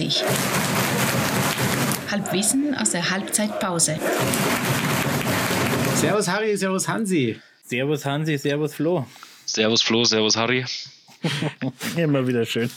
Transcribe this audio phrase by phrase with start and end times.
[0.00, 0.24] 9.30
[2.10, 3.98] Halbwissen aus der Halbzeitpause.
[5.96, 7.38] Servus Harry, Servus Hansi.
[7.64, 9.06] Servus Hansi, Servus Flo.
[9.44, 10.64] Servus Flo, Servus Harry.
[11.96, 12.70] Immer wieder schön.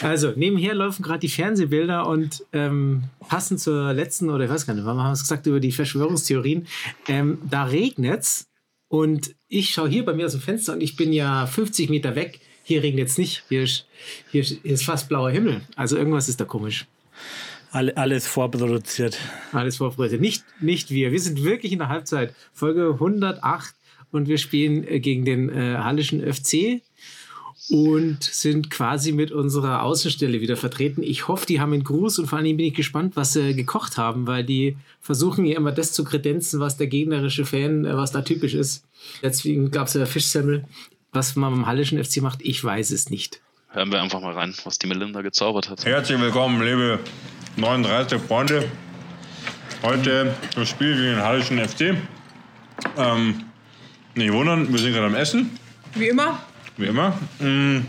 [0.00, 4.74] Also, nebenher laufen gerade die Fernsehbilder und ähm, passend zur letzten, oder ich weiß gar
[4.74, 6.66] nicht, wann haben wir es gesagt über die Verschwörungstheorien,
[7.06, 8.48] ähm, da regnet's
[8.88, 12.16] und ich schaue hier bei mir aus dem Fenster und ich bin ja 50 Meter
[12.16, 12.40] weg.
[12.64, 13.44] Hier regnet es nicht.
[13.48, 13.86] Hier ist,
[14.30, 15.60] hier ist fast blauer Himmel.
[15.76, 16.86] Also irgendwas ist da komisch.
[17.70, 19.18] alles vorproduziert.
[19.52, 20.22] Alles vorproduziert.
[20.22, 21.12] Nicht, nicht wir.
[21.12, 22.34] Wir sind wirklich in der Halbzeit.
[22.54, 23.74] Folge 108
[24.10, 26.80] und wir spielen äh, gegen den äh, Hallischen FC
[27.70, 31.02] und sind quasi mit unserer Außenstelle wieder vertreten.
[31.02, 33.96] Ich hoffe, die haben einen Gruß und vor allem bin ich gespannt, was sie gekocht
[33.96, 38.12] haben, weil die versuchen ja immer das zu kredenzen, was der gegnerische Fan, äh, was
[38.12, 38.84] da typisch ist.
[39.22, 40.64] Deswegen gab es ja Fischsemmel.
[41.14, 43.40] Was man beim Hallischen FC macht, ich weiß es nicht.
[43.70, 45.84] Hören wir einfach mal rein, was die Melinda gezaubert hat.
[45.84, 46.98] Herzlich willkommen, liebe
[47.56, 48.68] 39 Freunde.
[49.84, 51.94] Heute das Spiel gegen den Hallischen FC.
[52.98, 53.44] Ähm,
[54.16, 55.56] nicht wundern, wir sind gerade am Essen.
[55.94, 56.40] Wie immer.
[56.76, 57.10] Wie immer.
[57.38, 57.82] Mm,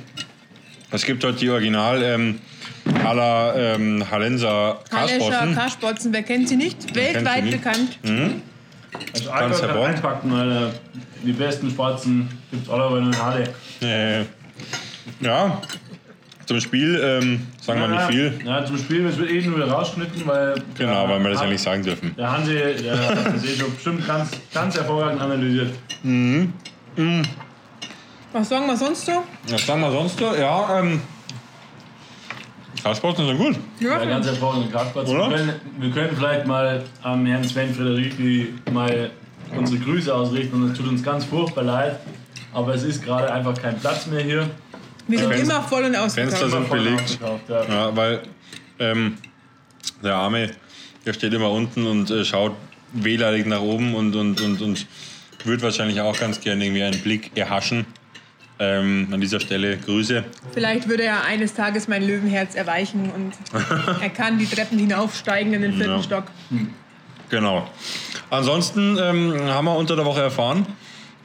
[0.92, 2.40] Es gibt heute die Original ähm,
[3.04, 5.56] aller ähm, Hallenser Hallischer Karspotzen.
[5.56, 6.80] Karspotzen, wer kennt sie nicht?
[6.80, 7.64] Kennt Weltweit sie nicht?
[7.64, 8.00] bekannt.
[8.04, 8.42] Mhm.
[9.14, 10.74] Also Ganz einpacken, Alter.
[11.24, 13.54] Die besten Spatzen gibt's alle bei einer Halle.
[13.82, 14.26] Äh,
[15.22, 15.62] ja,
[16.46, 18.40] zum Spiel ähm, sagen wir nicht viel.
[18.46, 20.56] Ja, zum Spiel, es wird eh nur wieder rausgeschnitten, weil.
[20.78, 22.16] Genau, weil wir das ja nicht sagen dürfen.
[22.16, 25.74] Der Hansi, der hat das eh schon bestimmt ganz, ganz hervorragend analysiert.
[26.04, 26.54] Mhm.
[26.96, 27.24] Mhm.
[28.32, 29.24] Was sagen wir sonst so?
[29.50, 30.20] Was sagen wir sonst?
[30.20, 30.36] so?
[30.36, 31.02] Ja, ähm,
[32.86, 33.56] Karspotzen sind gut.
[33.80, 34.70] Ja, ganz hervorragende.
[34.94, 35.08] Oder?
[35.32, 39.10] Wir können, wir können vielleicht mal am Herrn Sven Frederiki mal
[39.58, 42.00] unsere Grüße ausrichten und es tut uns ganz furchtbar leid,
[42.54, 44.48] aber es ist gerade einfach kein Platz mehr hier.
[45.08, 46.38] Wir sind Fenster- immer voll und ausverkauft.
[46.38, 47.20] Fenster sind belegt.
[47.50, 47.64] ja.
[47.68, 48.22] Ja, weil
[48.78, 49.18] ähm,
[50.04, 50.52] der Arme,
[51.08, 52.52] der steht immer unten und äh, schaut
[52.94, 54.86] wehleidig nach oben und, und, und, und
[55.44, 57.88] würde wahrscheinlich auch ganz gerne irgendwie einen Blick erhaschen.
[58.58, 60.24] Ähm, an dieser Stelle Grüße.
[60.54, 63.34] Vielleicht würde er eines Tages mein Löwenherz erweichen und
[64.02, 66.04] er kann die Treppen hinaufsteigen in den vierten Ja.
[66.04, 66.24] Stock.
[67.30, 67.68] Genau.
[68.30, 70.66] Ansonsten ähm, haben wir unter der Woche erfahren,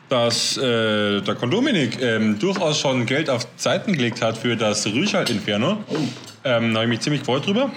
[0.09, 5.85] dass äh, der Kondominik ähm, durchaus schon Geld auf Seiten gelegt hat für das Rüschalt-Inferno.
[6.43, 7.71] Ähm, da habe ich mich ziemlich gefreut drüber.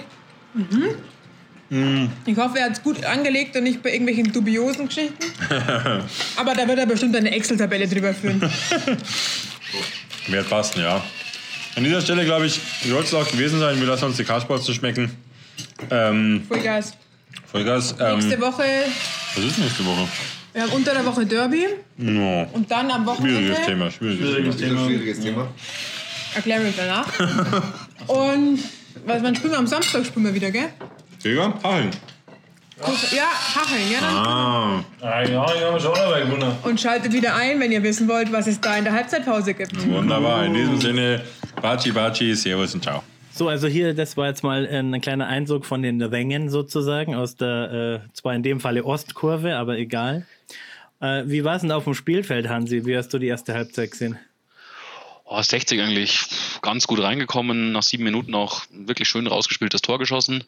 [1.70, 5.14] Ich hoffe, er hat es gut angelegt und nicht bei irgendwelchen dubiosen Geschichten.
[6.36, 8.40] Aber da wird er bestimmt eine Excel-Tabelle drüber führen.
[10.28, 11.02] Wird passen, ja.
[11.76, 13.78] An dieser Stelle, glaube ich, soll es auch gewesen sein.
[13.80, 15.10] Wir lassen uns die Kartsports schmecken.
[15.90, 16.94] Ähm, Vollgas.
[17.50, 17.94] Vollgas.
[18.00, 18.62] Ähm, Nächste Woche,
[19.34, 20.08] was ist nächste Woche?
[20.52, 21.66] wir haben unter der Woche Derby
[21.96, 22.48] No.
[22.52, 24.68] und dann am Schwieriges Wochenende Thema, schwieriges Schwieriges Thema.
[24.68, 24.86] Thema.
[24.86, 25.48] Schwieriges Thema.
[26.34, 27.08] erklären wir danach.
[28.06, 28.60] Und
[29.06, 30.68] was, wann spielen wir am Samstag spielen wir wieder, gell?
[31.24, 31.90] Digga, Hacheln.
[33.12, 33.24] Ja,
[33.54, 34.00] Hacheln, ja.
[34.00, 34.16] Dann.
[34.16, 36.52] Ah, Ah, ja, ich habe schon dabei gewonnen.
[36.64, 39.86] Und schaltet wieder ein, wenn ihr wissen wollt, was es da in der Halbzeitpause gibt.
[39.88, 40.44] wunderbar.
[40.44, 41.24] In diesem Sinne,
[41.62, 43.02] Baci Baci, Servus und Ciao.
[43.32, 47.36] So, also hier, das war jetzt mal ein kleiner Eindruck von den Rängen sozusagen aus
[47.36, 50.26] der, äh, zwar in dem Falle Ostkurve, aber egal.
[51.00, 52.84] Äh, wie war es denn auf dem Spielfeld, Hansi?
[52.86, 54.18] Wie hast du die erste Halbzeit gesehen?
[55.24, 56.20] Oh, 60 eigentlich
[56.62, 60.44] ganz gut reingekommen, nach sieben Minuten auch wirklich schön rausgespieltes Tor geschossen.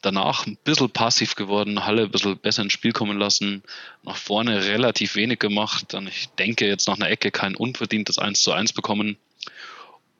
[0.00, 3.62] Danach ein bisschen passiv geworden, Halle ein bisschen besser ins Spiel kommen lassen,
[4.04, 5.86] nach vorne relativ wenig gemacht.
[5.92, 9.16] Dann, ich denke, jetzt nach einer Ecke kein unverdientes 1 zu 1 bekommen.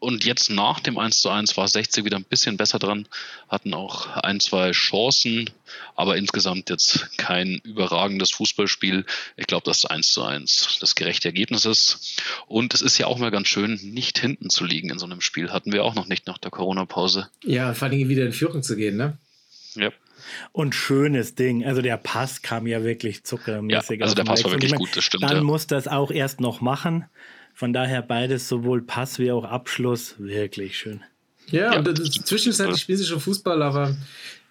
[0.01, 3.09] Und jetzt nach dem 1 zu 1 war 60 wieder ein bisschen besser dran,
[3.49, 5.51] hatten auch ein, zwei Chancen,
[5.97, 9.05] aber insgesamt jetzt kein überragendes Fußballspiel.
[9.37, 12.23] Ich glaube, dass 1 zu 1 das gerechte Ergebnis ist.
[12.47, 15.21] Und es ist ja auch mal ganz schön, nicht hinten zu liegen in so einem
[15.21, 15.51] Spiel.
[15.51, 17.29] Hatten wir auch noch nicht nach der Corona-Pause.
[17.43, 19.19] Ja, vor allem wieder in Führung zu gehen, ne?
[19.79, 19.91] Ja.
[20.53, 21.65] Und schönes Ding.
[21.65, 23.99] Also der Pass kam ja wirklich zuckermäßig.
[23.99, 25.43] Ja, also der Pass war wirklich Ich mein, gut, das stimmt, Dann ja.
[25.43, 27.07] muss das auch erst noch machen.
[27.55, 31.03] Von daher beides, sowohl Pass wie auch Abschluss, wirklich schön.
[31.47, 31.79] Ja, Ja.
[31.79, 33.97] und das ist, zwischenzeitlich spielen sie schon Fußball, aber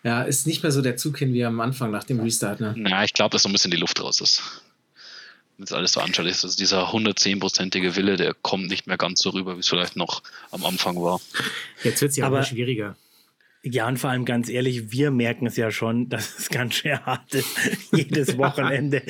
[0.03, 2.73] ja, ist nicht mehr so der Zug hin wie am Anfang nach dem Restart, ne?
[2.77, 4.41] Na, ich glaube, dass so ein bisschen die Luft raus ist.
[5.57, 9.21] Wenn es alles so anschaut, ist also dieser 110-prozentige Wille, der kommt nicht mehr ganz
[9.21, 10.21] so rüber, wie es vielleicht noch
[10.51, 11.19] am Anfang war.
[11.83, 12.95] Jetzt wird es ja auch Aber- mal schwieriger.
[13.69, 16.99] Ja, und vor allem ganz ehrlich, wir merken es ja schon, dass es ganz schön
[17.05, 17.47] hart ist,
[17.93, 19.01] jedes Wochenende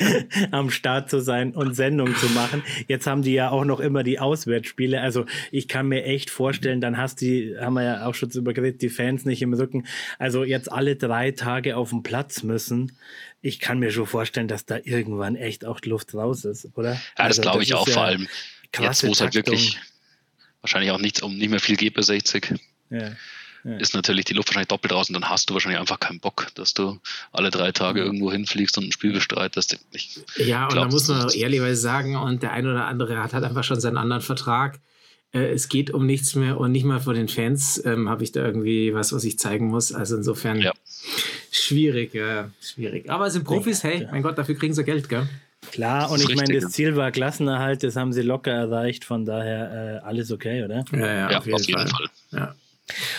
[0.50, 2.62] am Start zu sein und Sendung zu machen.
[2.86, 5.00] Jetzt haben die ja auch noch immer die Auswärtsspiele.
[5.00, 8.52] Also ich kann mir echt vorstellen, dann hast die, haben wir ja auch schon drüber
[8.52, 9.86] geredet, die Fans nicht im Rücken.
[10.18, 12.92] Also jetzt alle drei Tage auf dem Platz müssen.
[13.40, 16.94] Ich kann mir schon vorstellen, dass da irgendwann echt auch die Luft raus ist, oder?
[16.94, 18.28] Ja, das Also glaube ich auch, ja vor allem
[18.76, 19.54] jetzt, es halt Taktung.
[19.54, 19.78] wirklich
[20.60, 22.54] wahrscheinlich auch nichts um nicht mehr viel geht bei 60.
[22.90, 23.12] Ja.
[23.78, 26.48] Ist natürlich die Luft wahrscheinlich doppelt raus und dann hast du wahrscheinlich einfach keinen Bock,
[26.54, 26.98] dass du
[27.32, 29.78] alle drei Tage irgendwo hinfliegst und ein Spiel bestreitest.
[29.92, 33.32] Ich Ja, und da muss man auch ehrlicherweise sagen, und der eine oder andere hat
[33.34, 34.80] halt einfach schon seinen anderen Vertrag.
[35.32, 38.32] Äh, es geht um nichts mehr und nicht mal von den Fans ähm, habe ich
[38.32, 39.92] da irgendwie was, was ich zeigen muss.
[39.92, 40.72] Also insofern Ja.
[41.50, 43.10] schwierig, ja, schwierig.
[43.10, 45.28] Aber es sind Profis, hey, mein Gott, dafür kriegen sie Geld, gell?
[45.70, 46.70] Klar, und ich meine, das ja.
[46.70, 50.84] Ziel war Klassenerhalt, das haben sie locker erreicht, von daher äh, alles okay, oder?
[50.92, 52.08] Ja, Ja, auf jeden, Fall.
[52.30, 52.54] Ja.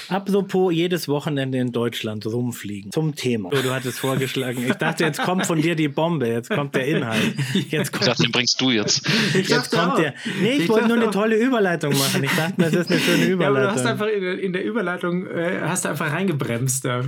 [0.07, 2.91] Apropos jedes Wochenende in Deutschland rumfliegen.
[2.91, 3.49] Zum Thema.
[3.53, 4.65] So, du hattest vorgeschlagen.
[4.67, 7.33] Ich dachte, jetzt kommt von dir die Bombe, jetzt kommt der Inhalt.
[7.53, 9.07] Jetzt Ich kommt, dachte, den bringst du jetzt.
[9.35, 9.95] Ich jetzt kommt auch.
[9.99, 10.13] der.
[10.41, 11.13] Nee, ich, Ich wollte nur dachte eine auch.
[11.23, 12.23] tolle Überleitung machen.
[12.23, 13.71] Ich dachte, mir, das ist eine schöne Ja, aber du Überleitung.
[13.75, 16.85] hast einfach in der, in der Überleitung äh, hast du einfach reingebremst.
[16.85, 17.03] Da.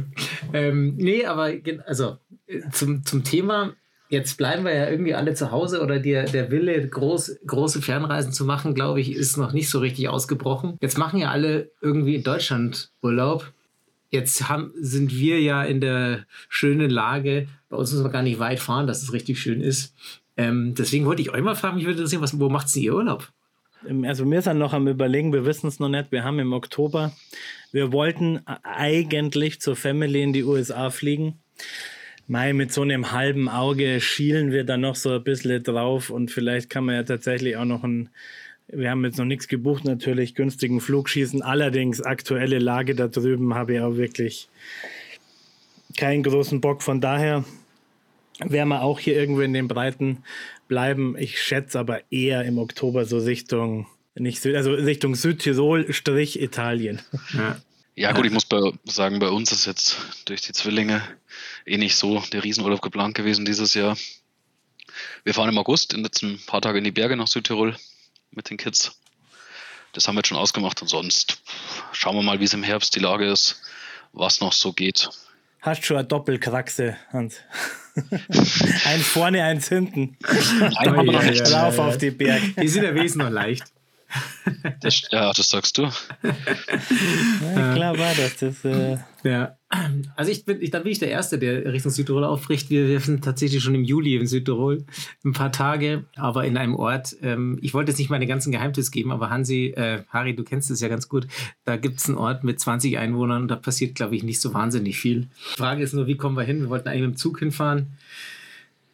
[0.54, 1.52] Ähm, nee, aber
[1.88, 2.18] also
[2.48, 3.74] äh, zum, zum Thema,
[4.12, 8.34] jetzt bleiben wir ja irgendwie alle zu Hause oder der, der Wille, groß, große Fernreisen
[8.34, 10.78] zu machen, glaube ich, ist noch nicht so richtig ausgebrochen.
[10.81, 13.52] Jetzt machen ja alle irgendwie in Deutschland Urlaub.
[14.10, 18.40] Jetzt haben, sind wir ja in der schönen Lage, bei uns müssen wir gar nicht
[18.40, 19.96] weit fahren, dass es richtig schön ist.
[20.36, 23.31] Ähm, deswegen wollte ich euch mal fragen, mich würde interessieren, was, wo macht ihr Urlaub?
[24.04, 26.12] Also wir sind noch am überlegen, wir wissen es noch nicht.
[26.12, 27.14] Wir haben im Oktober,
[27.72, 31.40] wir wollten eigentlich zur Family in die USA fliegen.
[32.31, 36.31] Mai, mit so einem halben Auge schielen wir da noch so ein bisschen drauf und
[36.31, 38.07] vielleicht kann man ja tatsächlich auch noch ein,
[38.69, 41.42] wir haben jetzt noch nichts gebucht, natürlich günstigen Flug schießen.
[41.42, 44.48] Allerdings aktuelle Lage da drüben habe ich auch wirklich
[45.98, 46.83] keinen großen Bock.
[46.83, 47.44] Von daher
[48.39, 50.24] werden wir auch hier irgendwo in den Breiten
[50.69, 51.18] bleiben.
[51.18, 57.01] Ich schätze aber eher im Oktober so Richtung, nicht Süd, also Richtung Südtirol, Strich Italien.
[57.33, 57.60] Ja.
[57.94, 61.01] Ja, gut, ich muss bei, sagen, bei uns ist jetzt durch die Zwillinge
[61.66, 63.98] eh nicht so der Riesenurlaub geplant gewesen dieses Jahr.
[65.24, 67.75] Wir fahren im August, in letzten paar Tage in die Berge nach Südtirol
[68.31, 69.00] mit den Kids.
[69.94, 71.42] Das haben wir jetzt schon ausgemacht und sonst
[71.92, 73.62] schauen wir mal, wie es im Herbst die Lage ist,
[74.13, 75.10] was noch so geht.
[75.62, 77.38] Hast schon eine Doppelkraxe, Hans.
[78.86, 80.18] eins vorne, eins hinten.
[80.84, 81.44] Ja, ja.
[81.44, 82.42] Drauf auf die Berg.
[82.60, 83.70] Die sind ja wesentlich noch leicht.
[84.81, 85.84] Das, ja, das sagst du.
[87.56, 88.38] Ja, klar war das.
[88.38, 89.58] das äh, Ja,
[90.16, 92.69] also ich bin, ich, da bin ich der Erste, der Richtung Südtirol aufbricht.
[92.69, 94.86] Wir, wir sind tatsächlich schon im Juli in Südtirol,
[95.24, 97.16] ein paar Tage, aber in einem Ort.
[97.22, 100.69] Ähm, ich wollte jetzt nicht meine ganzen Geheimtipps geben, aber Hansi, äh, Harry, du kennst
[100.72, 101.28] es ja ganz gut.
[101.64, 104.54] Da gibt es einen Ort mit 20 Einwohnern und da passiert, glaube ich, nicht so
[104.54, 105.30] wahnsinnig viel.
[105.54, 106.60] Die Frage ist nur, wie kommen wir hin?
[106.62, 107.98] Wir wollten eigentlich mit dem Zug hinfahren.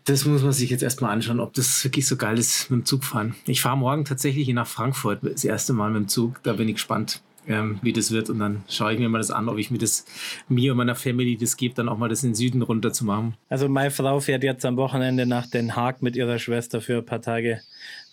[0.07, 2.85] Das muss man sich jetzt erstmal anschauen, ob das wirklich so geil ist mit dem
[2.85, 3.35] Zug fahren.
[3.45, 6.41] Ich fahre morgen tatsächlich nach Frankfurt das erste Mal mit dem Zug.
[6.43, 8.29] Da bin ich gespannt, ähm, wie das wird.
[8.29, 10.05] Und dann schaue ich mir mal das an, ob ich mir das,
[10.47, 13.03] mir und meiner Family das gebe, dann auch mal das in den Süden runter zu
[13.03, 13.35] machen.
[13.49, 17.05] also meine Frau fährt jetzt am Wochenende nach Den Haag mit ihrer Schwester für ein
[17.05, 17.59] paar Tage.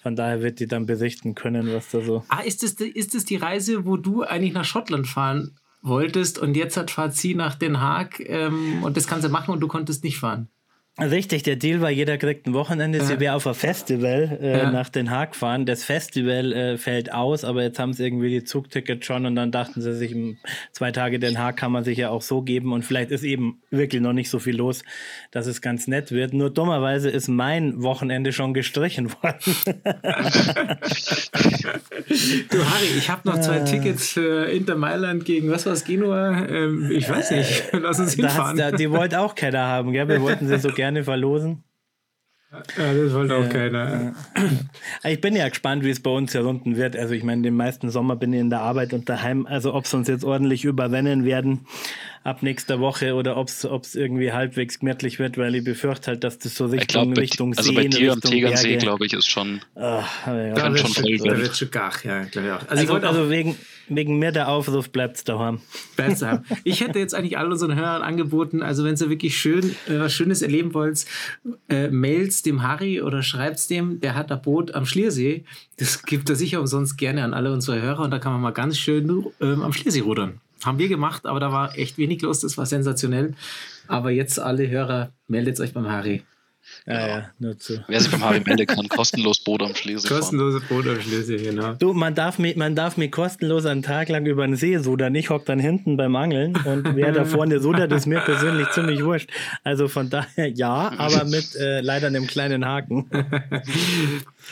[0.02, 2.24] Von daher wird die dann berichten können, was da so.
[2.28, 6.56] Ah, ist das, ist das die Reise, wo du eigentlich nach Schottland fahren wolltest und
[6.56, 9.68] jetzt hat fahrt sie nach Den Haag ähm, und das kann sie machen und du
[9.68, 10.48] konntest nicht fahren?
[11.00, 13.00] Richtig, der Deal war, jeder kriegt ein Wochenende.
[13.02, 14.70] Sie wäre auf ein Festival äh, Ja.
[14.70, 15.66] nach Den Haag fahren.
[15.66, 19.50] Das Festival äh, fällt aus, aber jetzt haben sie irgendwie die Zugtickets schon und dann
[19.50, 20.36] dachten sie sich, m,
[20.70, 23.60] zwei Tage Den Haag kann man sich ja auch so geben und vielleicht ist eben
[23.72, 24.84] wirklich noch nicht so viel los,
[25.32, 26.32] dass es ganz nett wird.
[26.32, 29.56] Nur dummerweise ist mein Wochenende schon gestrichen worden.
[32.50, 36.46] Du Harry, ich habe noch zwei Tickets für Inter Mailand gegen was war es, Genua?
[36.46, 37.64] Ähm, ich weiß nicht.
[37.72, 38.56] Lass uns Da hinfahren.
[38.56, 40.06] da, die wollte auch keiner haben, gell?
[40.06, 41.64] Wir wollten sie so gerne verlosen.
[42.76, 44.14] ja, das wollte auch keiner.
[45.04, 46.96] Ich bin ja gespannt, wie es bei uns hier unten wird.
[46.96, 49.46] Also ich meine, den meisten Sommer bin ich in der Arbeit und daheim.
[49.46, 51.66] Also ob sie uns jetzt ordentlich überrennen werden
[52.24, 56.38] ab nächster Woche oder ob es irgendwie halbwegs gemütlich wird, weil ich befürchte halt, dass
[56.38, 58.78] das so Ich Richtung, glaube, Richtung also Seen, bei dir am Richtung Tegernsee, Berge.
[58.82, 59.60] glaube ich, ist schon.
[59.74, 60.54] Ah, ja.
[60.54, 62.60] Da Kann schon voll da wird schon gach, ja, glaube ich auch.
[62.60, 63.56] Also, ich Also, wollte auch also wegen,
[63.88, 65.60] wegen mir der Aufruf bleibt's daheim.
[65.96, 66.44] Beste haben.
[66.64, 70.14] Ich hätte jetzt eigentlich all unseren Hörern angeboten, also wenn ihr wirklich schön äh, was
[70.14, 71.04] Schönes erleben wollt,
[71.68, 75.44] äh, mailt's dem Harry oder schreibt's dem, der hat ein Boot am Schliersee.
[75.76, 78.52] Das gibt er sicher umsonst gerne an alle unsere Hörer und da kann man mal
[78.52, 80.40] ganz schön ähm, am Schliersee rudern.
[80.64, 83.34] Haben wir gemacht, aber da war echt wenig los, das war sensationell.
[83.86, 86.22] Aber jetzt alle Hörer, meldet euch beim Harry.
[86.86, 87.82] Ja, ja, nur zu.
[87.88, 90.20] Wer sich beim Harry melden kann, kostenlos Boot am Schleswig fahren.
[90.20, 91.74] Kostenloses Boot am Schliersee, genau.
[91.74, 95.14] Du, man darf mich, man darf mich kostenlos einen Tag lang über den See sudern.
[95.14, 99.02] Ich hock dann hinten beim Angeln und wer da vorne sudert, ist mir persönlich ziemlich
[99.02, 99.30] wurscht.
[99.62, 103.08] Also von daher ja, aber mit äh, leider einem kleinen Haken.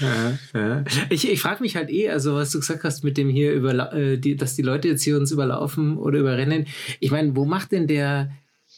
[0.00, 0.84] Ja, ja.
[1.10, 3.92] Ich, ich frage mich halt eh, also was du gesagt hast mit dem hier, über,
[3.92, 6.66] äh, die, dass die Leute jetzt hier uns überlaufen oder überrennen.
[7.00, 8.30] Ich meine, wo macht denn der,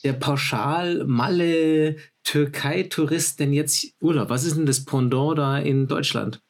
[0.03, 4.29] der pauschal Malle Türkei-Tourist denn jetzt Urlaub?
[4.29, 6.41] Was ist denn das Pendant da in Deutschland?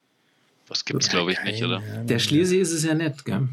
[0.68, 1.80] Das gibt es, glaube ich, nicht, oder?
[2.04, 3.48] Der Schliersee ist es ja nicht, gell?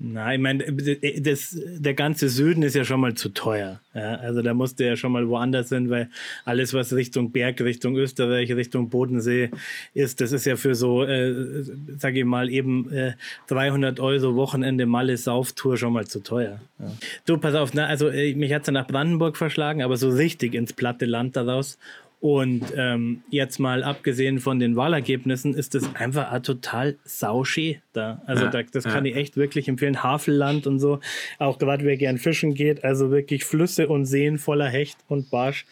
[0.00, 3.80] Nein, ich meine, das, der ganze Süden ist ja schon mal zu teuer.
[3.94, 6.08] Ja, also da musste ja schon mal woanders hin, weil
[6.44, 9.50] alles, was Richtung Berg, Richtung Österreich, Richtung Bodensee
[9.94, 11.64] ist, das ist ja für so, äh,
[11.98, 13.14] sage ich mal, eben äh,
[13.48, 16.60] 300 Euro Wochenende Malle Sauftour schon mal zu teuer.
[16.78, 16.92] Ja.
[17.26, 20.10] Du, pass auf, na, also äh, mich hat es ja nach Brandenburg verschlagen, aber so
[20.10, 21.76] richtig ins platte Land daraus.
[22.20, 28.22] Und ähm, jetzt mal abgesehen von den Wahlergebnissen ist es einfach ein total sauschee da.
[28.26, 28.90] Also ja, da, das ja.
[28.90, 30.02] kann ich echt wirklich empfehlen.
[30.02, 30.98] Havelland und so,
[31.38, 35.64] auch gerade wer gern fischen geht, also wirklich Flüsse und Seen voller Hecht und Barsch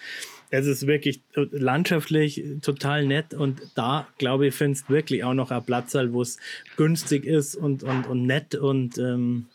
[0.51, 5.65] es ist wirklich landschaftlich total nett und da, glaube ich, findest wirklich auch noch ein
[5.65, 6.39] Platz, wo es
[6.77, 9.47] günstig ist und, und, und nett und ähm,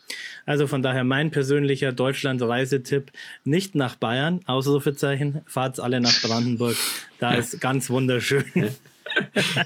[0.44, 3.10] also von daher mein persönlicher Deutschland-Reisetipp,
[3.44, 6.76] nicht nach Bayern, Ausrufezeichen, fahrt alle nach Brandenburg,
[7.18, 8.44] da ist ganz wunderschön.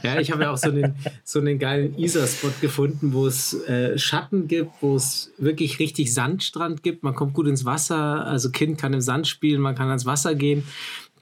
[0.02, 3.98] ja, ich habe ja auch so einen, so einen geilen Isar-Spot gefunden, wo es äh,
[3.98, 7.02] Schatten gibt, wo es wirklich richtig Sandstrand gibt.
[7.02, 10.34] Man kommt gut ins Wasser, also Kind kann im Sand spielen, man kann ans Wasser
[10.34, 10.64] gehen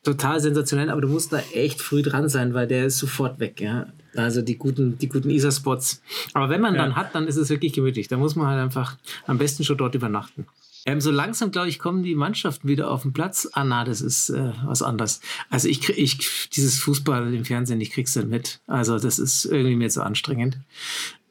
[0.04, 3.60] total sensationell, aber du musst da echt früh dran sein, weil der ist sofort weg,
[3.60, 3.86] ja.
[4.14, 6.02] Also die guten, die guten ISA-Spots.
[6.34, 6.82] Aber wenn man ja.
[6.82, 8.06] dann hat, dann ist es wirklich gemütlich.
[8.06, 8.96] Da muss man halt einfach
[9.26, 10.46] am besten schon dort übernachten.
[10.86, 13.48] Ähm, so langsam, glaube ich, kommen die Mannschaften wieder auf den Platz.
[13.52, 15.20] Ah, na, das ist äh, was anderes.
[15.48, 18.60] Also ich krieg, ich, dieses Fußball im Fernsehen, ich krieg's dann mit.
[18.66, 20.58] Also das ist irgendwie mir zu anstrengend.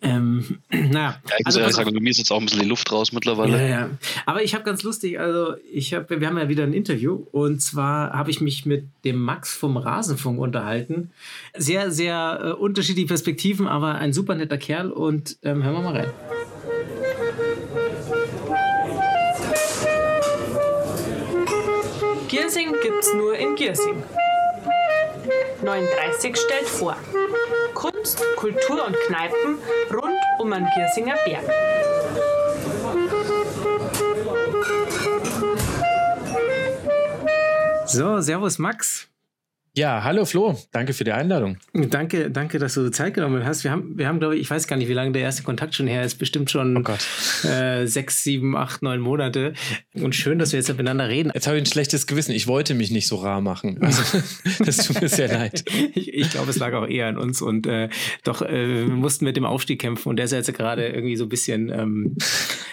[0.03, 0.91] Ähm, naja.
[0.93, 2.91] Ja, ich muss also, ehrlich sagen, bei mir ist jetzt auch ein bisschen die Luft
[2.91, 3.57] raus mittlerweile.
[3.57, 3.89] Ja, ja.
[4.25, 7.61] Aber ich habe ganz lustig, also ich habe, wir haben ja wieder ein Interview und
[7.61, 11.11] zwar habe ich mich mit dem Max vom Rasenfunk unterhalten.
[11.55, 15.95] Sehr, sehr äh, unterschiedliche Perspektiven, aber ein super netter Kerl und ähm, hören wir mal
[15.95, 16.11] rein.
[22.27, 24.03] Giersing gibt's nur in Giersing.
[25.63, 26.97] 39 stellt vor.
[27.73, 29.59] Kunst, Kultur und Kneipen
[29.93, 31.43] rund um den Giersinger Berg.
[37.85, 39.07] So, Servus Max.
[39.75, 41.57] Ja, hallo Flo, danke für die Einladung.
[41.73, 43.63] Danke, danke, dass du Zeit genommen hast.
[43.63, 45.73] Wir haben, wir haben, glaube ich, ich weiß gar nicht, wie lange der erste Kontakt
[45.73, 49.53] schon her ist, bestimmt schon oh äh, sechs, sieben, acht, neun Monate.
[49.95, 51.31] Und schön, dass wir jetzt miteinander reden.
[51.33, 52.33] Jetzt habe ich ein schlechtes Gewissen.
[52.33, 53.79] Ich wollte mich nicht so rar machen.
[53.81, 54.03] Also,
[54.63, 55.65] das tut mir sehr leid.
[55.95, 57.89] Ich, ich glaube, es lag auch eher an uns und äh,
[58.23, 61.25] doch, äh, wir mussten mit dem Aufstieg kämpfen und der ist jetzt gerade irgendwie so
[61.25, 62.15] ein bisschen, ähm,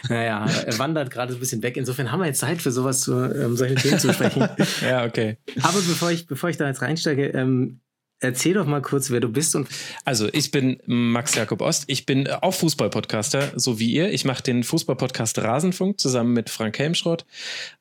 [0.09, 1.76] naja, er wandert gerade so ein bisschen weg.
[1.76, 4.49] Insofern haben wir jetzt Zeit für sowas zu, ähm, solchen Themen zu sprechen.
[4.83, 5.37] ja, okay.
[5.62, 7.80] Aber bevor ich, bevor ich da jetzt rein einsteige, ähm,
[8.20, 9.54] erzähl doch mal kurz, wer du bist.
[9.56, 9.68] Und
[10.04, 11.85] also, ich bin Max Jakob Ost.
[11.87, 14.12] Ich bin auch Fußballpodcaster, so wie ihr.
[14.12, 17.25] Ich mache den Fußballpodcast Rasenfunk zusammen mit Frank Helmschrott,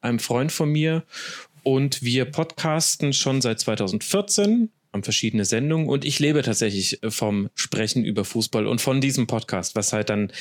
[0.01, 1.03] einem Freund von mir.
[1.63, 8.03] Und wir podcasten schon seit 2014 haben verschiedene Sendungen und ich lebe tatsächlich vom Sprechen
[8.03, 10.31] über Fußball und von diesem Podcast, was halt dann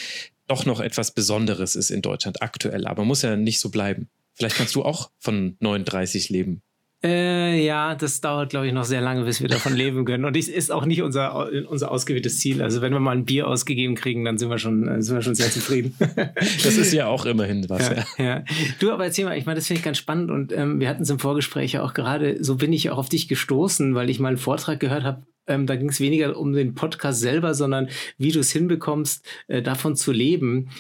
[0.46, 2.87] doch noch etwas Besonderes ist in Deutschland aktuell.
[2.87, 4.08] Aber muss ja nicht so bleiben.
[4.34, 6.62] Vielleicht kannst du auch von 39 leben.
[7.00, 10.25] Äh, ja, das dauert, glaube ich, noch sehr lange, bis wir davon leben können.
[10.25, 12.61] Und das ist auch nicht unser, unser ausgewähltes Ziel.
[12.61, 15.23] Also wenn wir mal ein Bier ausgegeben kriegen, dann sind wir schon, äh, sind wir
[15.23, 15.95] schon sehr zufrieden.
[16.35, 17.88] das ist ja auch immerhin was.
[17.88, 18.25] Ja, ja.
[18.25, 18.45] ja.
[18.81, 20.31] Du, aber erzähl mal, ich meine, das finde ich ganz spannend.
[20.31, 23.09] Und ähm, wir hatten es im Vorgespräch ja auch gerade, so bin ich auch auf
[23.09, 26.52] dich gestoßen, weil ich mal einen Vortrag gehört habe, ähm, da ging es weniger um
[26.52, 27.88] den Podcast selber, sondern
[28.19, 30.71] wie du es hinbekommst, äh, davon zu leben.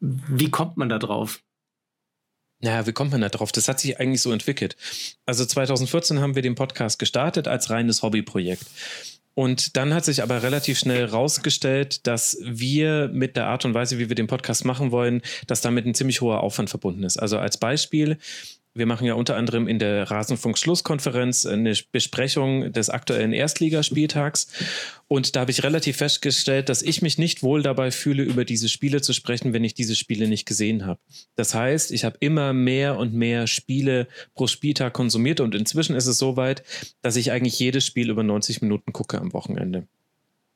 [0.00, 1.42] Wie kommt man da drauf?
[2.60, 3.52] Naja, wie kommt man da drauf?
[3.52, 4.76] Das hat sich eigentlich so entwickelt.
[5.26, 8.64] Also 2014 haben wir den Podcast gestartet als reines Hobbyprojekt.
[9.34, 13.98] Und dann hat sich aber relativ schnell rausgestellt, dass wir mit der Art und Weise,
[13.98, 17.18] wie wir den Podcast machen wollen, dass damit ein ziemlich hoher Aufwand verbunden ist.
[17.18, 18.16] Also als Beispiel,
[18.76, 24.48] wir machen ja unter anderem in der Rasenfunk-Schlusskonferenz eine Besprechung des aktuellen Erstligaspieltags.
[25.08, 28.68] Und da habe ich relativ festgestellt, dass ich mich nicht wohl dabei fühle, über diese
[28.68, 31.00] Spiele zu sprechen, wenn ich diese Spiele nicht gesehen habe.
[31.36, 36.06] Das heißt, ich habe immer mehr und mehr Spiele pro Spieltag konsumiert und inzwischen ist
[36.06, 36.62] es so weit,
[37.02, 39.86] dass ich eigentlich jedes Spiel über 90 Minuten gucke am Wochenende.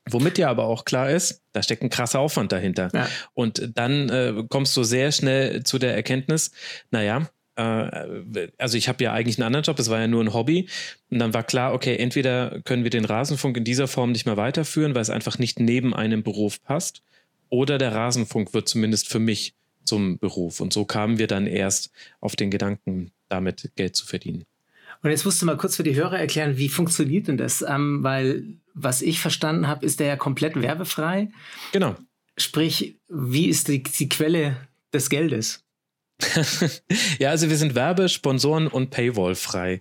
[0.09, 2.91] Womit ja aber auch klar ist, da steckt ein krasser Aufwand dahinter.
[2.93, 3.09] Ja.
[3.35, 6.51] Und dann äh, kommst du sehr schnell zu der Erkenntnis,
[6.91, 7.29] naja,
[7.61, 10.69] also ich habe ja eigentlich einen anderen Job, das war ja nur ein Hobby.
[11.11, 14.37] Und dann war klar, okay, entweder können wir den Rasenfunk in dieser Form nicht mehr
[14.37, 17.03] weiterführen, weil es einfach nicht neben einem Beruf passt,
[17.51, 20.61] oder der Rasenfunk wird zumindest für mich zum Beruf.
[20.61, 21.91] Und so kamen wir dann erst
[22.21, 24.45] auf den Gedanken, damit Geld zu verdienen.
[25.03, 27.63] Und jetzt musst du mal kurz für die Hörer erklären, wie funktioniert denn das?
[27.63, 31.31] Ähm, weil was ich verstanden habe, ist der ja komplett werbefrei.
[31.73, 31.97] Genau.
[32.37, 34.57] Sprich, wie ist die, die Quelle
[34.93, 35.65] des Geldes?
[37.19, 39.81] ja, also wir sind Werbe-, Sponsoren- und Paywall-frei.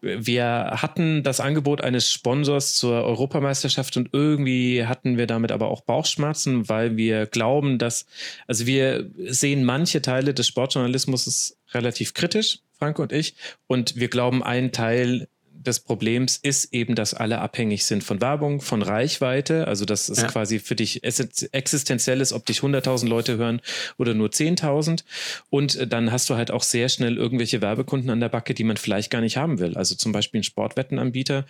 [0.00, 0.44] Wir
[0.80, 6.68] hatten das Angebot eines Sponsors zur Europameisterschaft und irgendwie hatten wir damit aber auch Bauchschmerzen,
[6.68, 8.06] weil wir glauben, dass,
[8.46, 13.34] also wir sehen manche Teile des Sportjournalismus relativ kritisch, Frank und ich,
[13.66, 15.28] und wir glauben, ein Teil
[15.66, 19.66] des Problems ist eben, dass alle abhängig sind von Werbung, von Reichweite.
[19.66, 20.28] Also das ist Ja.
[20.28, 23.60] quasi für dich existenziell ist, ob dich 100.000 Leute hören
[23.98, 25.04] oder nur 10.000.
[25.50, 28.64] Und äh, dann hast du halt auch sehr schnell irgendwelche Werbekunden an der Backe, die
[28.64, 29.76] man vielleicht gar nicht haben will.
[29.76, 31.44] Also zum Beispiel ein Sportwettenanbieter.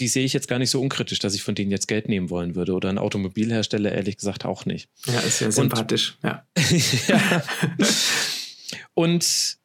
[0.00, 2.30] Die sehe ich jetzt gar nicht so unkritisch, dass ich von denen jetzt Geld nehmen
[2.30, 2.72] wollen würde.
[2.72, 4.88] Oder ein Automobilhersteller ehrlich gesagt auch nicht.
[5.06, 6.16] Ja, ist sehr sympathisch.
[6.24, 6.44] Ja.
[7.08, 7.42] ja.
[8.94, 9.58] Und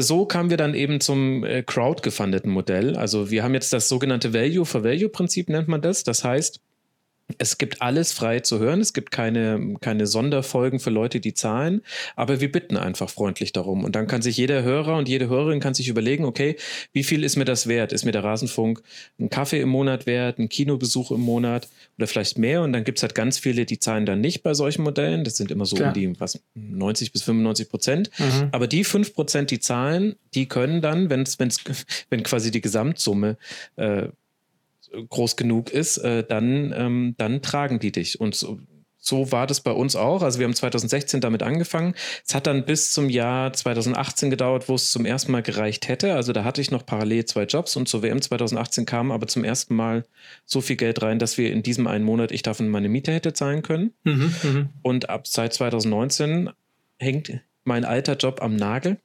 [0.00, 2.96] so kamen wir dann eben zum äh, crowd-gefundeten Modell.
[2.96, 6.04] Also wir haben jetzt das sogenannte Value-for-Value-Prinzip, nennt man das.
[6.04, 6.60] Das heißt,
[7.38, 8.80] es gibt alles frei zu hören.
[8.80, 11.82] Es gibt keine, keine Sonderfolgen für Leute, die zahlen.
[12.16, 13.84] Aber wir bitten einfach freundlich darum.
[13.84, 16.56] Und dann kann sich jeder Hörer und jede Hörerin kann sich überlegen, okay,
[16.92, 17.92] wie viel ist mir das wert?
[17.92, 18.82] Ist mir der Rasenfunk
[19.18, 21.68] ein Kaffee im Monat wert, ein Kinobesuch im Monat
[21.98, 22.62] oder vielleicht mehr?
[22.62, 25.24] Und dann gibt es halt ganz viele, die zahlen dann nicht bei solchen Modellen.
[25.24, 25.88] Das sind immer so Klar.
[25.88, 28.10] um die was, 90 bis 95 Prozent.
[28.18, 28.48] Mhm.
[28.52, 31.58] Aber die 5 Prozent, die zahlen, die können dann, wenn's, wenn's,
[32.08, 33.36] wenn quasi die Gesamtsumme
[33.76, 34.08] äh,
[35.08, 38.20] groß genug ist, äh, dann, ähm, dann tragen die dich.
[38.20, 38.58] Und so,
[39.00, 40.22] so war das bei uns auch.
[40.22, 41.94] Also wir haben 2016 damit angefangen.
[42.26, 46.14] Es hat dann bis zum Jahr 2018 gedauert, wo es zum ersten Mal gereicht hätte.
[46.14, 49.42] Also da hatte ich noch parallel zwei Jobs und zur WM 2018 kam aber zum
[49.42, 50.04] ersten Mal
[50.44, 53.32] so viel Geld rein, dass wir in diesem einen Monat ich davon meine Miete hätte
[53.32, 53.94] zahlen können.
[54.04, 54.68] Mhm, mhm.
[54.82, 56.50] Und ab seit 2019
[56.98, 58.98] hängt mein alter Job am Nagel.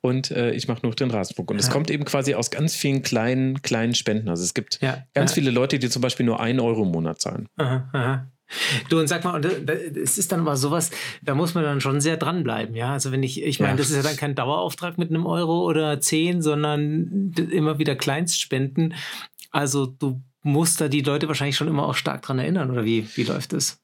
[0.00, 1.50] Und äh, ich mache nur den Rasenfunk.
[1.50, 1.72] Und es Ja.
[1.72, 4.28] kommt eben quasi aus ganz vielen kleinen, kleinen Spenden.
[4.28, 5.34] Also es gibt Ja, ganz ja.
[5.36, 7.46] viele Leute, die zum Beispiel nur einen Euro im Monat zahlen.
[7.56, 8.30] Aha, aha.
[8.88, 12.00] Du und sag mal, da- es ist dann aber sowas, da muss man dann schon
[12.00, 12.92] sehr dranbleiben, ja.
[12.92, 13.76] Also wenn ich, ich meine, Ja.
[13.76, 18.94] das ist ja dann kein Dauerauftrag mit einem Euro oder zehn, sondern immer wieder Kleinstspenden.
[19.50, 23.06] Also du musst da die Leute wahrscheinlich schon immer auch stark dran erinnern, oder wie,
[23.16, 23.80] wie läuft das?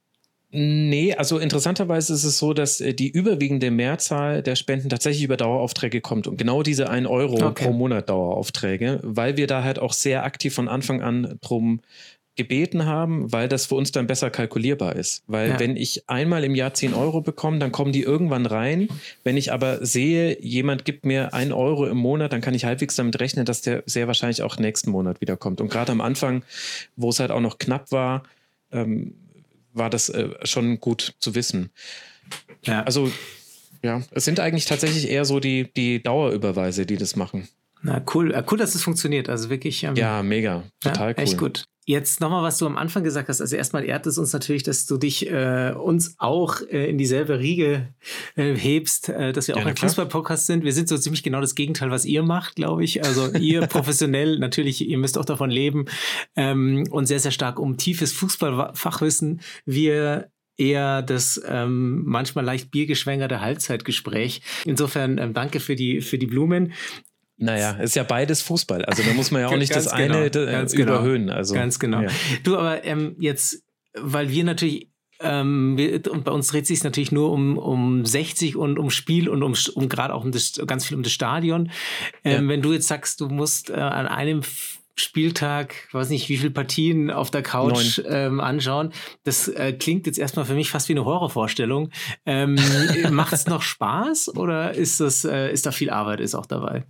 [0.56, 5.36] Nee, also interessanterweise ist es so, dass äh, die überwiegende Mehrzahl der Spenden tatsächlich über
[5.36, 6.28] Daueraufträge kommt.
[6.28, 7.64] Und genau diese 1 Euro Okay.
[7.64, 11.80] pro Monat Daueraufträge, weil wir da halt auch sehr aktiv von Anfang an drum
[12.36, 15.24] gebeten haben, weil das für uns dann besser kalkulierbar ist.
[15.26, 15.58] Weil Ja.
[15.60, 18.88] wenn ich einmal im Jahr 10 Euro bekomme, dann kommen die irgendwann rein.
[19.24, 22.94] Wenn ich aber sehe, jemand gibt mir 1 Euro im Monat, dann kann ich halbwegs
[22.96, 25.60] damit rechnen, dass der sehr wahrscheinlich auch nächsten Monat wiederkommt.
[25.60, 26.42] Und gerade am Anfang,
[26.96, 28.22] wo es halt auch noch knapp war,
[28.72, 29.14] ähm,
[29.74, 31.70] war das äh, schon gut zu wissen.
[32.64, 32.82] Ja.
[32.84, 33.10] Also
[33.82, 37.48] ja, es sind eigentlich tatsächlich eher so die, die Dauerüberweise, die das machen.
[37.82, 39.28] Na cool, cool, dass das funktioniert.
[39.28, 39.84] Also wirklich.
[39.84, 40.64] ähm, Ja, mega.
[40.80, 41.22] Total ja, cool.
[41.22, 41.64] Echt gut.
[41.86, 43.42] Jetzt nochmal, was du am Anfang gesagt hast.
[43.42, 47.38] Also erstmal ehrt es uns natürlich, dass du dich äh, uns auch äh, in dieselbe
[47.38, 47.94] Riege
[48.36, 49.76] äh, hebst, äh, dass wir auch ein.
[49.76, 50.64] Fußball-Podcast sind.
[50.64, 53.04] Wir sind so ziemlich genau das Gegenteil, was ihr macht, glaube ich.
[53.04, 55.84] Also ihr professionell, natürlich, ihr müsst auch davon leben
[56.36, 59.42] ähm, und sehr, sehr stark um tiefes Fußballfachwissen.
[59.66, 64.40] Wir eher das ähm, manchmal leicht biergeschwängerte Halbzeitgespräch.
[64.64, 66.72] Insofern ähm, danke für die, für die Blumen.
[67.36, 68.84] Naja, ist ja beides Fußball.
[68.84, 70.94] Also da muss man ja auch nicht das eine genau, äh, ganz genau.
[70.94, 71.30] überhöhen.
[71.30, 72.02] Also, Ganz genau.
[72.02, 72.10] Ja.
[72.42, 77.12] Du, aber ähm, jetzt, weil wir natürlich, ähm, wir, und bei uns dreht sich natürlich
[77.12, 80.86] nur um, um 60 und um Spiel und um, um gerade auch um das, ganz
[80.86, 81.70] viel um das Stadion.
[82.22, 82.48] Ähm, Ja.
[82.48, 84.42] Wenn du jetzt sagst, du musst äh, an einem
[84.96, 88.92] Spieltag, weiß nicht, wie viele Partien auf der Couch ähm, anschauen.
[89.24, 91.90] Das äh, klingt jetzt erstmal für mich fast wie eine Horrorvorstellung.
[92.26, 92.56] Ähm,
[93.10, 96.84] Macht es noch Spaß oder ist das, äh, ist da viel Arbeit ist auch dabei?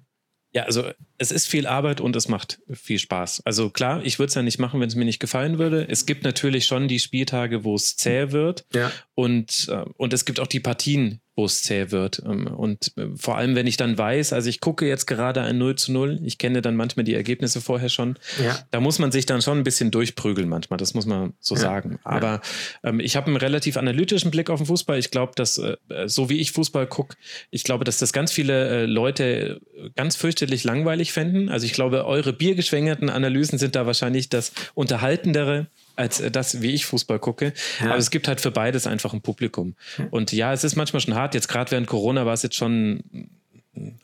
[0.54, 0.84] Ja, also
[1.18, 3.42] es ist viel Arbeit und es macht viel Spaß.
[3.44, 5.86] Also klar, ich würde es ja nicht machen, wenn es mir nicht gefallen würde.
[5.88, 8.64] Es gibt natürlich schon die Spieltage, wo es zäh wird.
[8.72, 8.92] Ja.
[9.14, 12.22] Und, äh, und es gibt auch die Partien, wo es zäh wird.
[12.24, 15.58] Ähm, Und äh, vor allem, wenn ich dann weiß, also ich gucke jetzt gerade ein
[15.58, 18.18] 0 zu 0, ich kenne dann manchmal die Ergebnisse vorher schon.
[18.42, 18.58] Ja.
[18.70, 21.60] Da muss man sich dann schon ein bisschen durchprügeln manchmal, das muss man so Ja.
[21.60, 21.98] sagen.
[22.04, 22.40] Aber
[22.84, 24.98] ähm, ich habe einen relativ analytischen Blick auf den Fußball.
[24.98, 27.16] Ich glaube, dass, äh, so wie ich Fußball gucke,
[27.50, 31.48] ich glaube, dass das ganz viele äh, Leute äh, ganz fürchterlich langweilig fänden.
[31.48, 36.72] Also ich glaube, eure biergeschwängerten Analysen sind da wahrscheinlich das Unterhaltendere als äh, das, wie
[36.72, 37.52] ich Fußball gucke.
[37.80, 37.86] Ja.
[37.90, 39.74] Aber es gibt halt für beides einfach ein Publikum.
[40.10, 41.34] Und ja, es ist manchmal schon hart.
[41.34, 43.02] Jetzt gerade während Corona war es jetzt schon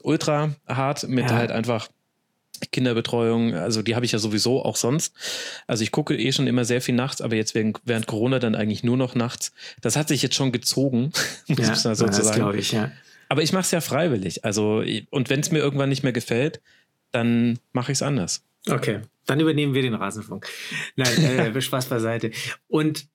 [0.03, 1.37] ultra hart mit Ja.
[1.37, 1.89] halt einfach
[2.73, 5.15] Kinderbetreuung, also die habe ich ja sowieso auch sonst.
[5.67, 8.55] Also ich gucke eh schon immer sehr viel nachts, aber jetzt während, während Corona dann
[8.55, 9.53] eigentlich nur noch nachts.
[9.81, 11.13] Das hat sich jetzt schon gezogen,
[11.49, 12.37] muss Ja, ich mal das sozusagen.
[12.37, 12.91] glaube ich, ja.
[13.31, 14.45] Aber ich mache es ja freiwillig.
[14.45, 16.61] Also, und wenn es mir irgendwann nicht mehr gefällt,
[17.13, 18.43] dann mache ich es anders.
[18.69, 20.47] Okay, dann übernehmen wir den Rasenfunk.
[20.97, 22.31] Nein, äh, Spaß beiseite.
[22.69, 23.09] Und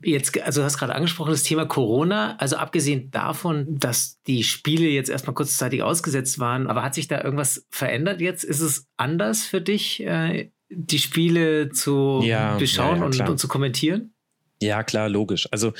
[0.00, 2.36] Jetzt, also du hast gerade angesprochen, das Thema Corona.
[2.38, 7.22] Also abgesehen davon, dass die Spiele jetzt erstmal kurzzeitig ausgesetzt waren, aber hat sich da
[7.22, 8.42] irgendwas verändert jetzt?
[8.42, 13.38] Ist es anders für dich, äh, die Spiele zu Ja, beschauen ja, ja, und, und
[13.38, 14.14] zu kommentieren?
[14.62, 15.46] Ja, klar, logisch.
[15.50, 15.74] Also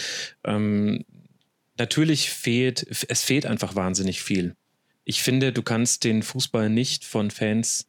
[0.45, 1.07] ähm,
[1.79, 4.57] natürlich fehlt, es fehlt einfach wahnsinnig viel.
[5.05, 7.89] Ich finde, du kannst den Fußball nicht von Fans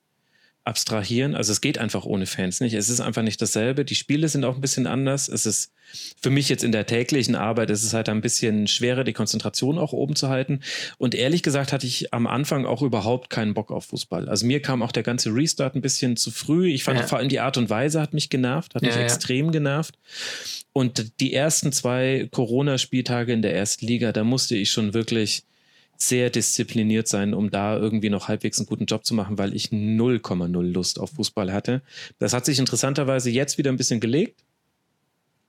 [0.65, 1.35] abstrahieren.
[1.35, 2.73] Also es geht einfach ohne Fans nicht.
[2.73, 3.83] Es ist einfach nicht dasselbe.
[3.83, 5.27] Die Spiele sind auch ein bisschen anders.
[5.27, 5.71] Es ist
[6.21, 9.77] für mich jetzt in der täglichen Arbeit, es ist halt ein bisschen schwerer, die Konzentration
[9.77, 10.61] auch oben zu halten.
[10.97, 14.29] Und ehrlich gesagt hatte ich am Anfang auch überhaupt keinen Bock auf Fußball.
[14.29, 16.69] Also mir kam auch der ganze Restart ein bisschen zu früh.
[16.71, 17.07] Ich fand Ja.
[17.07, 19.03] vor allem die Art und Weise hat mich genervt, hat mich Ja, ja.
[19.03, 19.95] extrem genervt.
[20.71, 25.43] Und die ersten zwei Corona-Spieltage in der ersten Liga, da musste ich schon wirklich
[26.07, 29.67] sehr diszipliniert sein, um da irgendwie noch halbwegs einen guten Job zu machen, weil ich
[29.67, 31.81] 0,0 Lust auf Fußball hatte.
[32.19, 34.43] Das hat sich interessanterweise jetzt wieder ein bisschen gelegt.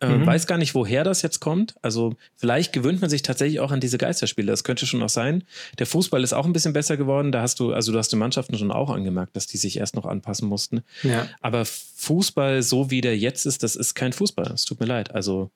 [0.00, 0.26] Äh, Mhm.
[0.26, 1.76] Weiß gar nicht, woher das jetzt kommt.
[1.82, 4.50] Also vielleicht gewöhnt man sich tatsächlich auch an diese Geisterspiele.
[4.50, 5.44] Das könnte schon auch sein.
[5.78, 7.32] Der Fußball ist auch ein bisschen besser geworden.
[7.32, 9.94] Da hast du, also du hast den Mannschaften schon auch angemerkt, dass die sich erst
[9.94, 10.82] noch anpassen mussten.
[11.02, 11.28] Ja.
[11.40, 14.50] Aber Fußball, so wie der jetzt ist, das ist kein Fußball.
[14.52, 15.14] Es tut mir leid.
[15.14, 15.50] Also,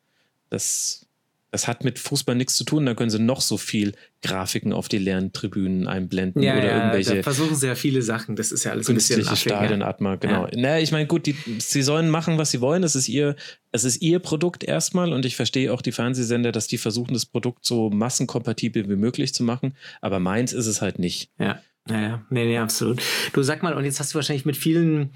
[0.51, 1.07] das,
[1.51, 2.85] das hat mit Fußball nichts zu tun.
[2.85, 6.69] Da können sie noch so viel Grafiken auf die leeren Tribünen einblenden Ja, oder ja,
[6.69, 8.37] da irgendwelche versuchen sie ja viele Sachen.
[8.37, 9.57] Das ist ja alles ein bisschen affig, ja.
[9.57, 10.47] Stadionatma, genau.
[10.47, 10.61] Ja.
[10.61, 12.83] Naja, ich meine, gut, die, sie sollen machen, was sie wollen.
[12.83, 13.35] Das ist ihr,
[13.73, 17.25] es ist ihr Produkt erstmal und ich verstehe auch die Fernsehsender, dass die versuchen, das
[17.25, 19.75] Produkt so massenkompatibel wie möglich zu machen.
[20.03, 21.31] Aber meins ist es halt nicht.
[21.39, 22.27] Ja, ja, ja.
[22.29, 23.01] Nee, nee, absolut.
[23.33, 25.15] Du sag mal, und jetzt hast du wahrscheinlich mit vielen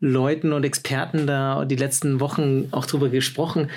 [0.00, 3.70] Leuten und Experten da die letzten Wochen auch drüber gesprochen.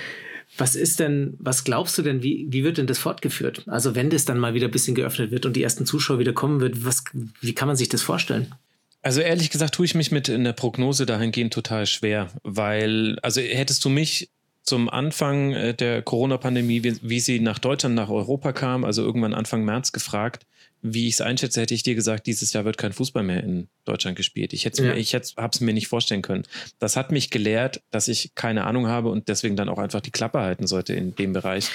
[0.58, 3.63] Was ist denn, was glaubst du denn, wie, wie wird denn das fortgeführt?
[3.67, 6.34] Also wenn das dann mal wieder ein bisschen geöffnet wird und die ersten Zuschauer wieder
[6.34, 7.03] kommen wird, was,
[7.41, 8.53] wie kann man sich das vorstellen?
[9.01, 13.39] Also ehrlich gesagt tue ich mich mit in der Prognose dahingehend total schwer, weil, also
[13.41, 14.29] hättest du mich
[14.63, 19.36] zum Anfang äh, der Corona-Pandemie, wie, wie sie nach Deutschland, nach Europa kam, also irgendwann
[19.36, 20.45] Anfang März gefragt,
[20.88, 23.67] wie ich es einschätze, hätte ich dir gesagt, dieses Jahr wird kein Fußball mehr in
[23.86, 24.54] Deutschland gespielt.
[24.54, 24.89] Ich hätte Ja.
[24.93, 26.43] mir, ich habe es mir nicht vorstellen können.
[26.78, 30.12] Das hat mich gelehrt, dass ich keine Ahnung habe und deswegen dann auch einfach die
[30.12, 31.69] Klappe halten sollte in dem Bereich.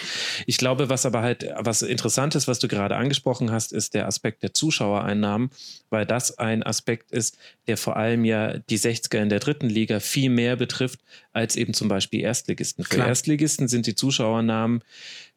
[0.47, 4.07] Ich glaube, was aber halt, was interessant ist, was du gerade angesprochen hast, ist der
[4.07, 5.51] Aspekt der Zuschauereinnahmen,
[5.91, 9.99] weil das ein Aspekt ist, der vor allem ja die 60er in der dritten Liga
[9.99, 11.01] viel mehr betrifft
[11.33, 12.85] als eben zum Beispiel Erstligisten.
[12.85, 13.09] Für Klar.
[13.09, 14.83] Erstligisten sind die Zuschauernahmen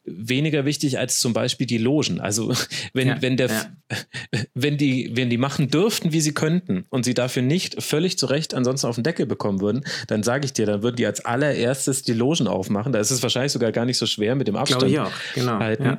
[0.06, 2.20] weniger wichtig als zum Beispiel die Logen.
[2.20, 2.54] Also
[2.94, 3.66] wenn, Ja, wenn, der, ja.
[4.54, 8.26] wenn, die, wenn die machen dürften, wie sie könnten und sie dafür nicht völlig zu
[8.26, 11.24] Recht ansonsten auf den Deckel bekommen würden, dann sage ich dir, dann würden die als
[11.24, 12.92] allererstes die Logen aufmachen.
[12.92, 15.36] Da ist es wahrscheinlich sogar gar nicht so schwer mit dem Abstand Glaube ich auch,
[15.36, 15.60] genau.
[15.60, 15.84] halten.
[15.84, 15.98] Ja.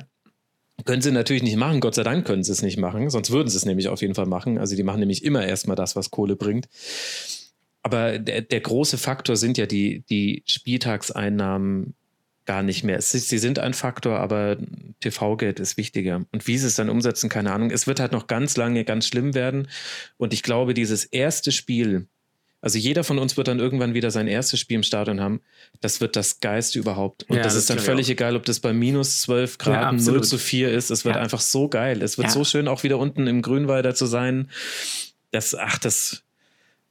[0.83, 3.47] Können sie natürlich nicht machen, Gott sei Dank können sie es nicht machen, sonst würden
[3.47, 4.57] sie es nämlich auf jeden Fall machen.
[4.57, 6.67] Also die machen nämlich immer erstmal das, was Kohle bringt.
[7.81, 11.93] Aber der, der große Faktor sind ja die, die Spieltagseinnahmen
[12.45, 12.97] gar nicht mehr.
[12.97, 14.57] Es ist, sie sind ein Faktor, aber
[15.01, 16.25] TV-Geld ist wichtiger.
[16.31, 17.71] Und wie sie es dann umsetzen, keine Ahnung.
[17.71, 19.67] Es wird halt noch ganz lange ganz schlimm werden.
[20.17, 22.07] Und ich glaube, dieses erste Spiel,
[22.61, 25.41] also jeder von uns wird dann irgendwann wieder sein erstes Spiel im Stadion haben.
[25.81, 27.23] Das wird das Geiste überhaupt.
[27.29, 29.91] Und Ja, das, das ist dann völlig egal, ob das bei minus 12 Grad Ja,
[29.91, 30.25] 0 absolut.
[30.25, 30.89] zu 4 ist.
[30.89, 31.21] Es wird Ja.
[31.21, 32.01] einfach so geil.
[32.01, 32.33] Es wird Ja.
[32.33, 34.49] so schön, auch wieder unten im Grünwalder zu sein.
[35.31, 36.23] Das, ach, das,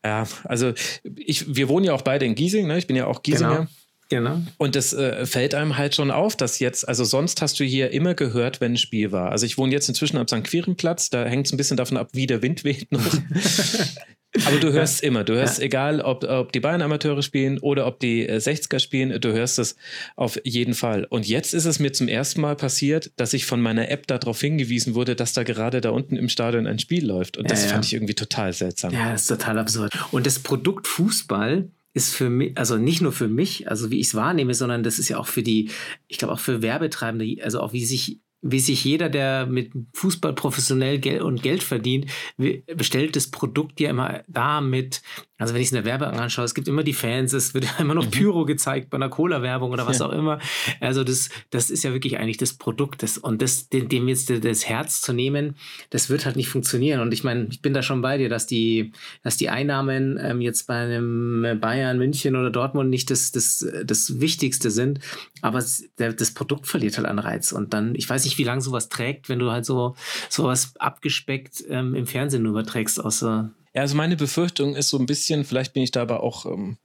[0.04, 0.74] ja, also
[1.16, 2.76] ich, wir wohnen ja auch beide in Giesing, ne?
[2.78, 3.56] Ich bin ja auch Giesinger.
[3.56, 3.68] Genau.
[4.14, 4.40] Genau.
[4.58, 7.90] Und das äh, fällt einem halt schon auf, dass jetzt, also sonst hast du hier
[7.90, 9.32] immer gehört, wenn ein Spiel war.
[9.32, 10.44] Also ich wohne jetzt inzwischen am St.
[10.44, 13.04] Quierenplatz, da hängt es ein bisschen davon ab, wie der Wind weht noch.
[14.46, 18.24] Aber du hörst immer, du hörst, egal ob, ob die Bayern-Amateure spielen oder ob die
[18.24, 19.74] äh, 60er spielen, du hörst es
[20.14, 21.06] auf jeden Fall.
[21.10, 24.40] Und jetzt ist es mir zum ersten Mal passiert, dass ich von meiner App darauf
[24.40, 27.36] hingewiesen wurde, dass da gerade da unten im Stadion ein Spiel läuft.
[27.36, 27.70] Und Ja, das ja.
[27.72, 28.92] fand ich irgendwie total seltsam.
[28.92, 29.92] Ja, das ist total absurd.
[30.12, 34.08] Und das Produkt Fußball ist für mich, also nicht nur für mich, also wie ich
[34.08, 35.70] es wahrnehme, sondern das ist ja auch für die,
[36.08, 40.34] ich glaube auch für Werbetreibende, also auch wie sich wie sich jeder, der mit Fußball
[40.34, 42.10] professionell Geld und Geld verdient,
[42.76, 45.00] bestellt das Produkt ja immer da mit.
[45.38, 47.66] Also wenn ich es in der Werbung anschaue, es gibt immer die Fans, es wird
[47.80, 50.06] immer noch Pyro gezeigt bei einer Cola-Werbung oder was Ja.
[50.06, 50.38] auch immer.
[50.80, 53.02] Also das, das ist ja wirklich eigentlich das Produkt.
[53.02, 55.56] Das, und das, dem, jetzt das Herz zu nehmen,
[55.90, 57.00] das wird halt nicht funktionieren.
[57.00, 60.40] Und ich meine, ich bin da schon bei dir, dass die, dass die Einnahmen ähm,
[60.42, 65.00] jetzt bei einem Bayern, München oder Dortmund nicht das, das, das Wichtigste sind.
[65.40, 65.58] Aber
[65.96, 67.50] das Produkt verliert halt an Reiz.
[67.52, 69.94] Und dann, ich weiß nicht, wie lange sowas trägt, wenn du halt so
[70.28, 75.44] sowas abgespeckt ähm, im Fernsehen überträgst, außer Ja, also meine Befürchtung ist so ein bisschen,
[75.44, 76.76] vielleicht bin ich da aber auch ähm,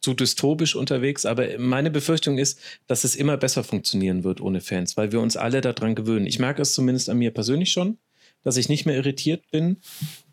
[0.00, 4.96] zu dystopisch unterwegs, aber meine Befürchtung ist, dass es immer besser funktionieren wird ohne Fans,
[4.96, 6.26] weil wir uns alle daran gewöhnen.
[6.26, 7.98] Ich merke es zumindest an mir persönlich schon,
[8.42, 9.76] dass ich nicht mehr irritiert bin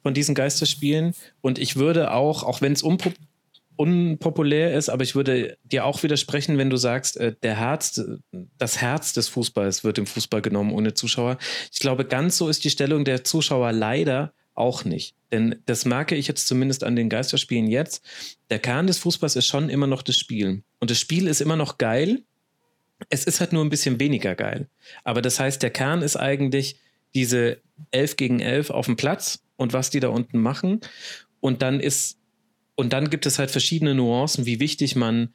[0.02, 2.82] von diesen Geisterspielen und ich würde auch, auch wenn es
[3.80, 8.02] unpopulär ist, aber ich würde dir auch widersprechen, wenn du sagst, äh, der Herz,
[8.58, 11.38] das Herz des Fußballs wird im Fußball genommen ohne Zuschauer.
[11.72, 15.15] Ich glaube, ganz so ist die Stellung der Zuschauer leider auch nicht.
[15.32, 18.04] Denn das merke ich jetzt zumindest an den Geisterspielen jetzt.
[18.50, 20.62] Der Kern des Fußballs ist schon immer noch das Spiel.
[20.82, 22.24] Und das Spiel ist immer noch geil.
[23.10, 24.68] Es ist halt nur ein bisschen weniger geil.
[25.06, 26.76] Aber das heißt, der Kern ist eigentlich
[27.15, 27.62] diese
[27.92, 30.82] 11 gegen 11 auf dem Platz und was die da unten machen.
[31.39, 32.18] Und dann ist,
[32.80, 35.34] und dann gibt es halt verschiedene Nuancen, wie wichtig man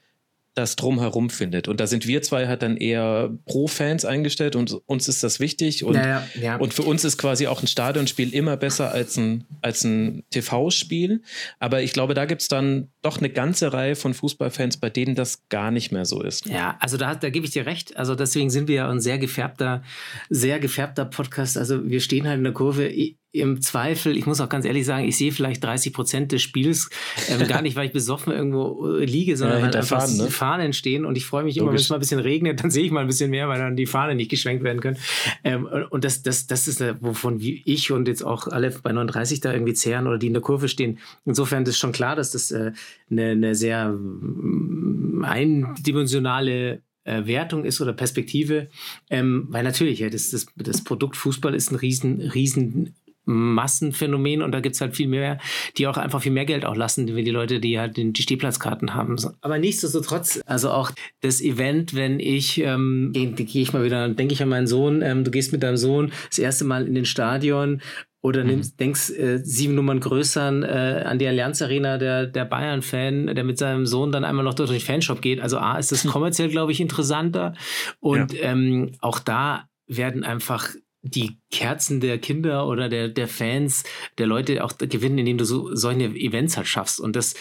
[0.54, 1.68] das drumherum findet.
[1.68, 5.40] Und da sind wir zwei halt dann eher pro Fans eingestellt und uns ist das
[5.40, 5.84] wichtig.
[5.84, 6.56] Und, Naja, ja.
[6.56, 11.20] und für uns ist quasi auch ein Stadionspiel immer besser als ein, als ein TV-Spiel.
[11.58, 15.14] Aber ich glaube, da gibt es dann doch eine ganze Reihe von Fußballfans, bei denen
[15.14, 16.46] das gar nicht mehr so ist.
[16.46, 17.96] Ja, also da, da gebe ich dir recht.
[17.96, 19.82] Also deswegen sind wir ja ein sehr gefärbter,
[20.30, 21.58] sehr gefärbter Podcast.
[21.58, 22.88] Also wir stehen halt in der Kurve.
[23.34, 26.88] Im Zweifel, ich muss auch ganz ehrlich sagen, ich sehe vielleicht 30 Prozent des Spiels
[27.28, 30.30] ähm, gar nicht, weil ich besoffen irgendwo äh, liege, sondern Ja, hinter einfach Fahnen, ne?
[30.30, 31.04] Fahnen stehen.
[31.04, 33.00] Und ich freue mich immer, wenn es mal ein bisschen regnet, dann sehe ich mal
[33.00, 34.98] ein bisschen mehr, weil dann die Fahnen nicht geschwenkt werden können.
[35.42, 39.40] Ähm, und- das, das, das ist, äh, wovon ich und jetzt auch alle bei 39
[39.40, 40.98] da irgendwie zehren oder die in der Kurve stehen.
[41.24, 42.70] Insofern ist schon klar, dass das äh,
[43.10, 48.68] eine, eine sehr mm, eindimensionale äh, Wertung ist oder Perspektive,
[49.10, 52.94] ähm, weil natürlich, ja, das, das, das Produkt Fußball ist ein riesen, riesen
[53.24, 55.38] Massenphänomen und da gibt es halt viel mehr,
[55.76, 58.94] die auch einfach viel mehr Geld auch lassen, wie die Leute, die halt die Stehplatzkarten
[58.94, 59.16] haben.
[59.40, 64.34] Aber nichtsdestotrotz, also auch das Event, wenn ich, ähm, gehe geh ich mal wieder, denke
[64.34, 67.06] ich an meinen Sohn, ähm, du gehst mit deinem Sohn das erste Mal in den
[67.06, 67.80] Stadion
[68.24, 73.34] oder nimmst, denkst äh, sieben Nummern größer äh, an die Allianz Arena, der, der Bayern-Fan,
[73.34, 75.40] der mit seinem Sohn dann einmal noch durch den Fanshop geht.
[75.40, 77.52] Also A, ist das kommerziell, glaube ich, interessanter.
[78.00, 80.70] Und ähm, auch da werden einfach
[81.04, 83.84] die Kerzen der Kinder oder der, der Fans,
[84.16, 86.98] der Leute auch gewinnen, indem du so solche Events halt schaffst.
[86.98, 87.34] Und das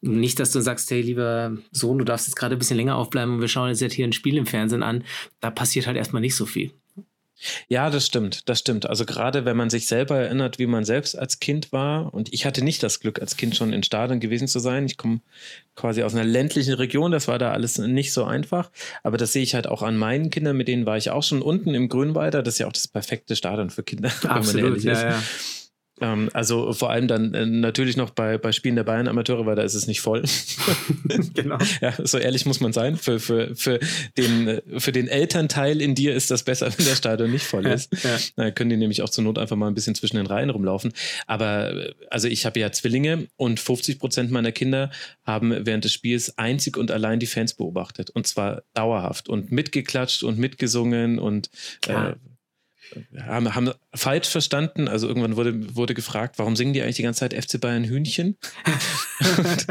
[0.00, 3.34] nicht, dass du sagst, hey, lieber Sohn, du darfst jetzt gerade ein bisschen länger aufbleiben
[3.34, 5.04] und wir schauen jetzt hier ein Spiel im Fernsehen an.
[5.40, 6.72] Da passiert halt erstmal nicht so viel.
[7.68, 8.88] Ja, das stimmt, das stimmt.
[8.88, 12.46] Also gerade wenn man sich selber erinnert, wie man selbst als Kind war, und ich
[12.46, 14.86] hatte nicht das Glück, als Kind schon in Stadion gewesen zu sein.
[14.86, 15.20] Ich komme
[15.74, 18.70] quasi aus einer ländlichen Region, das war da alles nicht so einfach.
[19.02, 21.42] Aber das sehe ich halt auch an meinen Kindern, mit denen war ich auch schon
[21.42, 22.42] unten im Grünwalder.
[22.42, 25.02] Das ist ja auch das perfekte Stadion für Kinder, wenn man ehrlich ist.
[25.02, 25.22] ja.
[26.00, 29.62] Ähm, also vor allem dann äh, natürlich noch bei, bei Spielen der Bayern-Amateure, weil da
[29.62, 30.24] ist es nicht voll.
[31.34, 31.58] genau.
[31.80, 32.96] Ja, so ehrlich muss man sein.
[32.96, 33.78] Für, für, für,
[34.16, 37.66] den, äh, für den Elternteil in dir ist das besser, wenn der Stadion nicht voll
[37.66, 37.92] ist.
[38.04, 38.18] Ja.
[38.36, 40.92] Da können die nämlich auch zur Not einfach mal ein bisschen zwischen den Reihen rumlaufen.
[41.26, 44.90] Aber äh, also ich habe ja Zwillinge und 50 Prozent meiner Kinder
[45.24, 48.10] haben während des Spiels einzig und allein die Fans beobachtet.
[48.10, 51.50] Und zwar dauerhaft und mitgeklatscht und mitgesungen und
[51.86, 52.10] Ja.
[52.10, 52.14] äh,
[53.20, 54.88] haben, haben falsch verstanden.
[54.88, 58.36] Also irgendwann wurde, wurde gefragt, warum singen die eigentlich die ganze Zeit FC Bayern Hühnchen?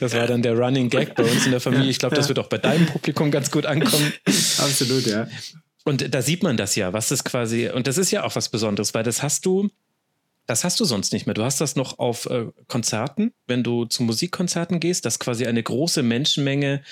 [0.00, 1.90] das war dann der Running Gag bei uns in der Familie.
[1.90, 4.12] Ich glaube, das wird auch bei deinem Publikum ganz gut ankommen.
[4.26, 5.28] Absolut, ja.
[5.84, 8.48] Und da sieht man das ja, was das quasi, und das ist ja auch was
[8.48, 9.70] Besonderes, weil das hast du,
[10.46, 11.34] das hast du sonst nicht mehr.
[11.34, 15.62] Du hast das noch auf äh, Konzerten, wenn du zu Musikkonzerten gehst, dass quasi eine
[15.62, 16.82] große Menschenmenge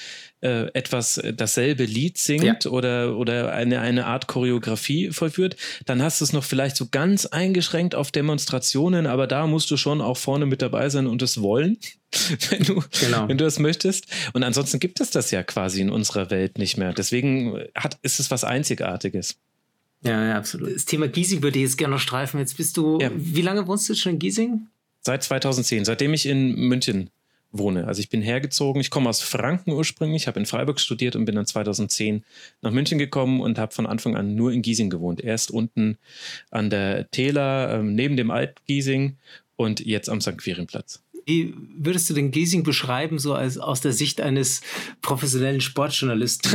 [0.44, 5.56] äh, etwas, äh, dasselbe Lied singt oder, oder eine, eine Art Choreografie vollführt.
[5.86, 9.76] Dann hast du es noch vielleicht so ganz eingeschränkt auf Demonstrationen, aber da musst du
[9.76, 11.78] schon auch vorne mit dabei sein und es wollen,
[12.50, 13.26] wenn du, Genau.
[13.28, 14.06] wenn du es möchtest.
[14.34, 16.92] Und ansonsten gibt es das ja quasi in unserer Welt nicht mehr.
[16.92, 19.36] Deswegen hat, ist es was Einzigartiges.
[20.02, 20.74] Ja, ja, absolut.
[20.74, 22.38] Das Thema Giesing würde ich jetzt gerne noch streifen.
[22.38, 23.10] Jetzt bist du, Ja.
[23.14, 24.66] wie lange wohnst du jetzt schon in Giesing?
[25.00, 27.10] Seit 2010, seitdem ich in München
[27.54, 27.86] wohne.
[27.86, 28.80] Also ich bin hergezogen.
[28.80, 32.24] Ich komme aus Franken ursprünglich, habe in Freiburg studiert und bin dann 2010
[32.60, 35.22] nach München gekommen und habe von Anfang an nur in Giesing gewohnt.
[35.22, 35.96] Erst unten
[36.50, 39.16] an der Täler, ähm, neben dem Alt-Giesing
[39.56, 40.36] und jetzt am St.
[40.36, 41.02] Quirienplatz.
[41.26, 44.60] Wie würdest du den Giesing beschreiben, so als aus der Sicht eines
[45.00, 46.52] professionellen Sportjournalisten?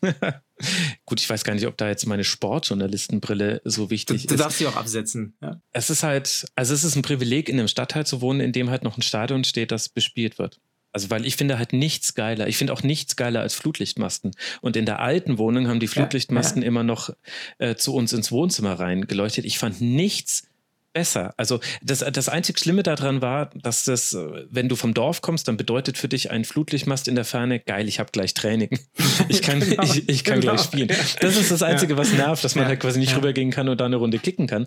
[1.06, 4.40] Gut, ich weiß gar nicht, ob da jetzt meine Sportjournalistenbrille so Du, wichtig du ist.
[4.40, 5.34] darfst sie auch absetzen.
[5.42, 5.60] Ja.
[5.72, 8.70] es ist halt, also es ist ein Privileg, in einem Stadtteil zu wohnen, in dem
[8.70, 10.60] halt noch ein Stadion steht, das bespielt wird.
[10.92, 12.48] Also, weil ich finde halt nichts geiler.
[12.48, 14.32] Ich finde auch nichts geiler als Flutlichtmasten.
[14.60, 17.10] Und in der alten Wohnung haben die Flutlichtmasten immer noch
[17.58, 19.44] äh, zu uns ins Wohnzimmer rein geleuchtet.
[19.44, 20.48] Ich fand nichts
[20.92, 21.34] besser.
[21.36, 25.48] Also das, das einzig Schlimme daran war, dass das, äh, wenn du vom Dorf kommst,
[25.48, 28.78] dann bedeutet für dich ein Flutlichtmast in der Ferne, geil, ich habe gleich Training.
[29.28, 30.54] Ich kann, Genau, ich, ich kann genau.
[30.54, 30.88] gleich spielen.
[31.20, 33.16] Das ist das Einzige, was nervt, dass man Ja, halt quasi nicht ja.
[33.16, 34.66] rübergehen kann und da eine Runde kicken kann.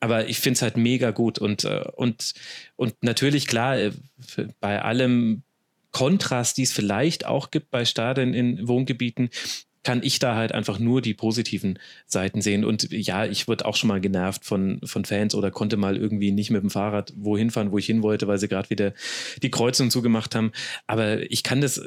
[0.00, 1.38] Aber ich finde es halt mega gut.
[1.38, 2.34] Und, äh, und,
[2.76, 3.92] und natürlich, klar, äh,
[4.60, 5.42] bei allem
[5.92, 9.30] Kontrast, die es vielleicht auch gibt bei Stadien in Wohngebieten,
[9.82, 12.64] kann ich da halt einfach nur die positiven Seiten sehen.
[12.64, 16.30] Und ja, ich wurde auch schon mal genervt von, von Fans oder konnte mal irgendwie
[16.30, 18.92] nicht mit dem Fahrrad wohin fahren, wo ich hin wollte, weil sie gerade wieder
[19.42, 20.52] die Kreuzung zugemacht haben.
[20.86, 21.80] Aber ich kann das,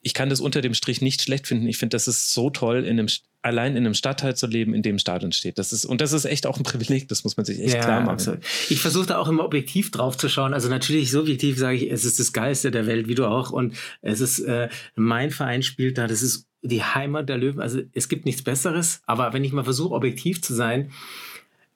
[0.00, 1.68] ich kann das unter dem Strich nicht schlecht finden.
[1.68, 3.08] Ich finde, das ist so toll, in einem,
[3.42, 5.58] allein in einem Stadtteil zu leben, in dem Stadion steht.
[5.58, 7.80] Das ist, und das ist echt auch ein Privileg, das muss man sich echt Ja,
[7.80, 8.10] klar machen.
[8.12, 8.40] absolut.
[8.70, 10.54] Ich versuche da auch immer objektiv drauf zu schauen.
[10.54, 13.50] Also natürlich subjektiv sage ich, es ist das Geilste der Welt, wie du auch.
[13.50, 17.60] Und es ist, äh, mein Verein spielt da, das ist die Heimat der Löwen.
[17.60, 19.02] Also es gibt nichts Besseres.
[19.06, 20.90] Aber wenn ich mal versuche, objektiv zu sein,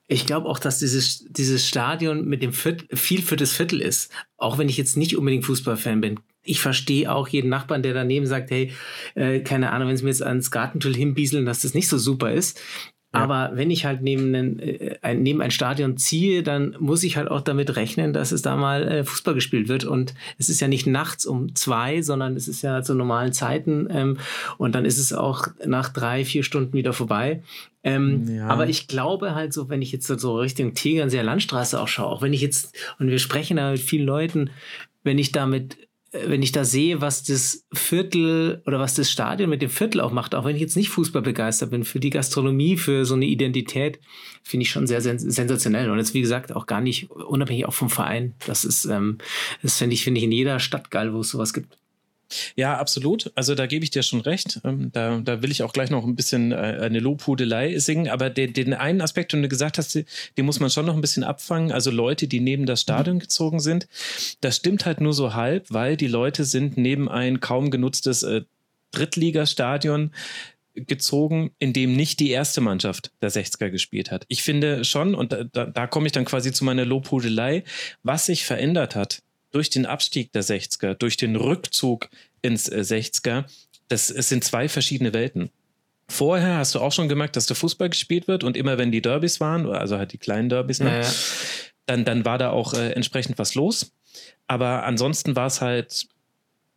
[0.06, 4.10] ich glaube auch, dass dieses, dieses Stadion mit dem Viertel, viel für das Viertel ist.
[4.38, 6.20] Auch wenn ich jetzt nicht unbedingt Fußballfan bin.
[6.42, 8.72] Ich verstehe auch jeden Nachbarn, der daneben sagt, hey,
[9.14, 12.32] äh, keine Ahnung, wenn sie mir jetzt ans Gartentull hinbieseln, dass das nicht so super
[12.32, 12.58] ist.
[13.10, 17.16] Aber wenn ich halt neben, einen, äh, ein, neben ein Stadion ziehe, dann muss ich
[17.16, 19.84] halt auch damit rechnen, dass es da mal äh, Fußball gespielt wird.
[19.84, 23.88] Und es ist ja nicht nachts um zwei, sondern es ist ja zu normalen Zeiten.
[23.90, 24.18] Ähm,
[24.58, 27.42] und dann ist es auch nach drei, vier Stunden wieder vorbei.
[27.82, 28.48] Ähm, Ja.
[28.48, 32.22] Aber ich glaube halt so, wenn ich jetzt so Richtung Tegernseer Landstraße auch schaue, auch
[32.22, 34.50] wenn ich jetzt, und wir sprechen da mit vielen Leuten,
[35.02, 39.60] wenn ich damit wenn ich da sehe, was das Viertel oder was das Stadion mit
[39.60, 42.78] dem Viertel auch macht, auch wenn ich jetzt nicht Fußball begeistert bin, für die Gastronomie,
[42.78, 44.00] für so eine Identität,
[44.42, 45.90] finde ich schon sehr sens sensationell.
[45.90, 48.34] Und jetzt, wie gesagt, auch gar nicht unabhängig auch vom Verein.
[48.46, 49.18] Das ist, ähm,
[49.62, 51.76] das finde ich, finde ich in jeder Stadt geil, wo es sowas gibt.
[52.56, 53.32] Ja, absolut.
[53.34, 54.60] Also da gebe ich dir schon recht.
[54.64, 58.08] Ähm, Da, da will ich auch gleich noch ein bisschen äh, eine Lobhudelei singen.
[58.08, 61.00] Aber den, den einen Aspekt, den du gesagt hast, den muss man schon noch ein
[61.00, 61.72] bisschen abfangen.
[61.72, 63.88] Also Leute, die neben das Stadion gezogen sind,
[64.40, 68.42] das stimmt halt nur so halb, weil die Leute sind neben ein kaum genutztes äh,
[68.92, 70.12] Drittligastadion
[70.74, 74.24] gezogen, in dem nicht die erste Mannschaft der 60er gespielt hat.
[74.28, 77.64] Ich finde schon, und da, da, da komme ich dann quasi zu meiner Lobhudelei,
[78.02, 82.08] was sich verändert hat durch den Abstieg der 60er, durch den Rückzug
[82.42, 83.44] ins äh, 60er,
[83.88, 85.50] das es sind zwei verschiedene Welten.
[86.10, 89.02] Vorher hast du auch schon gemerkt, dass der Fußball gespielt wird und immer wenn die
[89.02, 91.10] Derbys waren, also halt die kleinen Derbys, ne, Ja, ja.
[91.86, 93.92] dann, dann war da auch äh, entsprechend was los.
[94.46, 96.08] Aber ansonsten war es halt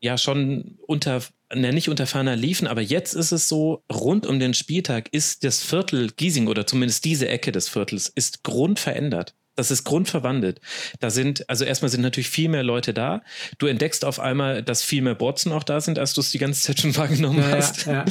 [0.01, 1.21] ja schon unter,
[1.53, 5.45] ne, nicht unter ferner Liefen, aber jetzt ist es so, rund um den Spieltag ist
[5.45, 9.33] das Viertel Giesing oder zumindest diese Ecke des Viertels ist grundverändert.
[9.55, 10.61] Das ist grundverwandelt.
[10.99, 13.21] Da sind, also erstmal sind natürlich viel mehr Leute da.
[13.57, 16.37] Du entdeckst auf einmal, dass viel mehr Botzen auch da sind, als du es die
[16.37, 17.85] ganze Zeit schon wahrgenommen Ja, ja, hast.
[17.85, 18.05] ja.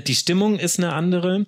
[0.00, 1.46] Die Stimmung ist eine andere.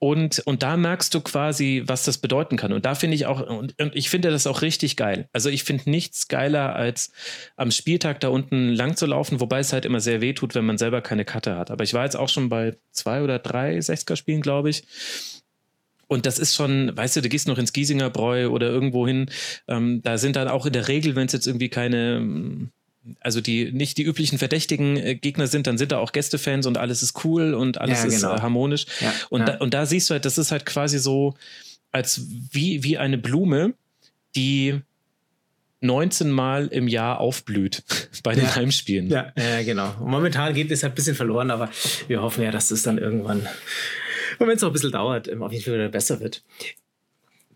[0.00, 2.74] Und, und da merkst du quasi, was das bedeuten kann.
[2.74, 5.28] Und da finde ich auch, und, und ich finde das auch richtig geil.
[5.32, 7.10] Also ich finde nichts geiler, als
[7.56, 10.66] am Spieltag da unten lang zu laufen, wobei es halt immer sehr weh tut, wenn
[10.66, 11.70] man selber keine Karte hat.
[11.70, 14.84] Aber ich war jetzt auch schon bei zwei oder drei 60er-Spielen, glaube ich.
[16.06, 19.30] Und das ist schon, weißt du, du gehst noch ins Giesinger Bräu oder irgendwo hin.
[19.68, 22.70] Ähm, da sind dann auch in der Regel, wenn es jetzt irgendwie keine, ähm,
[23.20, 26.78] also die nicht die üblichen verdächtigen äh, Gegner sind, dann sind da auch Gästefans und
[26.78, 28.34] alles ist cool und alles Ja, ist genau.
[28.36, 28.86] äh, harmonisch.
[29.00, 29.46] Ja, und, ja.
[29.46, 31.34] Da, und da siehst du halt, das ist halt quasi so,
[31.92, 33.74] als wie, wie eine Blume,
[34.36, 34.80] die
[35.80, 37.82] 19 Mal im Jahr aufblüht
[38.22, 38.56] bei den Ja.
[38.56, 39.10] Heimspielen.
[39.10, 39.94] Ja, ja, genau.
[40.00, 41.68] Und momentan geht es halt ein bisschen verloren, aber
[42.08, 43.46] wir hoffen ja, dass das dann irgendwann,
[44.44, 46.42] und wenn es noch ein bisschen dauert, ähm, auf jeden Fall wieder besser wird.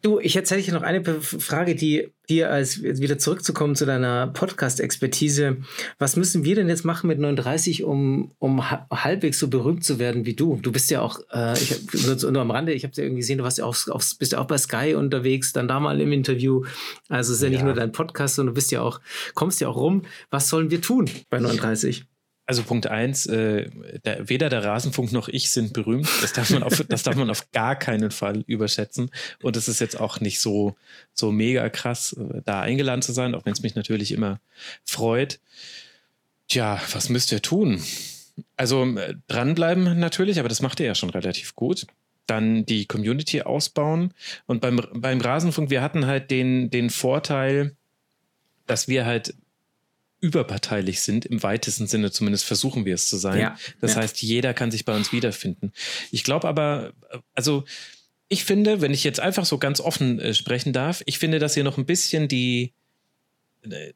[0.01, 5.57] Du, ich erzähle dir noch eine Frage, die dir als wieder zurückzukommen zu deiner Podcast-Expertise.
[5.99, 9.99] Was müssen wir denn jetzt machen mit 39, um, um ha- halbwegs so berühmt zu
[9.99, 10.61] werden wie du?
[10.63, 13.23] Du bist ja auch, äh, ich hab, nur, nur am Rande, ich habe ja irgendwie
[13.23, 16.01] gesehen, du warst ja auch, auf, bist ja auch bei Sky unterwegs, dann da mal
[16.01, 16.65] im Interview.
[17.09, 17.65] Also es ist ja, nicht Ja.
[17.65, 19.01] nur dein Podcast, sondern du bist ja auch,
[19.35, 20.03] kommst ja auch rum.
[20.31, 22.05] Was sollen wir tun bei 39?
[22.49, 23.69] Also Punkt eins, äh,
[24.07, 26.09] der, weder der Rasenfunk noch ich sind berühmt.
[26.23, 29.11] Das darf man auf, das darf man auf gar keinen Fall überschätzen.
[29.43, 30.75] Und es ist jetzt auch nicht so,
[31.13, 34.41] so mega krass, äh, da eingeladen zu sein, auch wenn es mich natürlich immer
[34.83, 35.41] freut.
[36.49, 37.83] Tja, was müsst ihr tun?
[38.57, 41.87] Also äh, dranbleiben natürlich, aber das macht ihr ja schon relativ gut.
[42.25, 44.15] Dann die Community ausbauen.
[44.47, 47.77] Und beim, beim Rasenfunk, wir hatten halt den, den Vorteil,
[48.67, 49.35] dass wir halt
[50.21, 53.41] überparteilich sind, im weitesten Sinne zumindest versuchen wir es zu sein.
[53.41, 54.03] Ja, das ja.
[54.03, 55.73] heißt, jeder kann sich bei uns wiederfinden.
[56.11, 56.93] Ich glaube aber,
[57.35, 57.65] also
[58.29, 61.57] ich finde, wenn ich jetzt einfach so ganz offen äh, sprechen darf, ich finde, dass
[61.57, 62.73] ihr noch ein bisschen die
[63.63, 63.93] äh,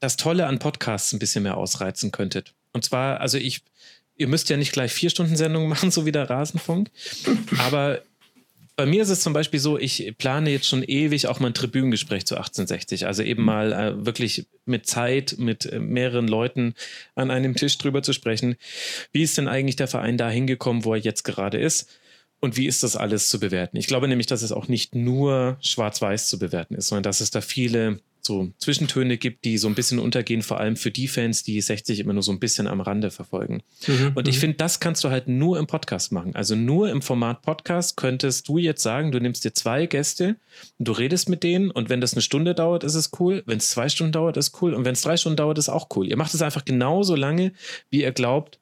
[0.00, 2.54] das Tolle an Podcasts ein bisschen mehr ausreizen könntet.
[2.72, 3.62] Und zwar, also ich,
[4.16, 6.90] ihr müsst ja nicht gleich vier Stunden Sendungen machen, so wie der Rasenfunk,
[7.58, 8.02] aber
[8.76, 11.54] bei mir ist es zum Beispiel so, ich plane jetzt schon ewig auch mal ein
[11.54, 13.06] Tribünengespräch zu 1860.
[13.06, 16.74] Also eben mal äh, wirklich mit Zeit, mit äh, mehreren Leuten
[17.14, 18.56] an einem Tisch drüber zu sprechen.
[19.12, 21.88] Wie ist denn eigentlich der Verein da hingekommen, wo er jetzt gerade ist?
[22.38, 23.78] Und wie ist das alles zu bewerten?
[23.78, 27.30] Ich glaube nämlich, dass es auch nicht nur schwarz-weiß zu bewerten ist, sondern dass es
[27.30, 31.42] da viele so Zwischentöne gibt, die so ein bisschen untergehen, vor allem für die Fans,
[31.42, 33.62] die 60 immer nur so ein bisschen am Rande verfolgen.
[33.86, 36.34] Mhm, Und ich finde, das kannst du halt nur im Podcast machen.
[36.34, 40.36] Also nur im Format Podcast könntest du jetzt sagen, du nimmst dir zwei Gäste
[40.78, 43.42] und du redest mit denen und wenn das eine Stunde dauert, ist es cool.
[43.46, 44.74] Wenn es zwei Stunden dauert, ist cool.
[44.74, 46.06] Und wenn es drei Stunden dauert, ist auch cool.
[46.06, 47.52] Ihr macht es einfach genauso lange,
[47.90, 48.58] wie ihr glaubt,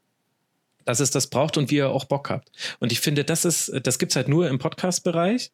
[0.85, 2.51] dass es das braucht und wie ihr auch Bock habt.
[2.79, 5.51] Und ich finde, das ist, das gibt's halt nur im Podcast-Bereich.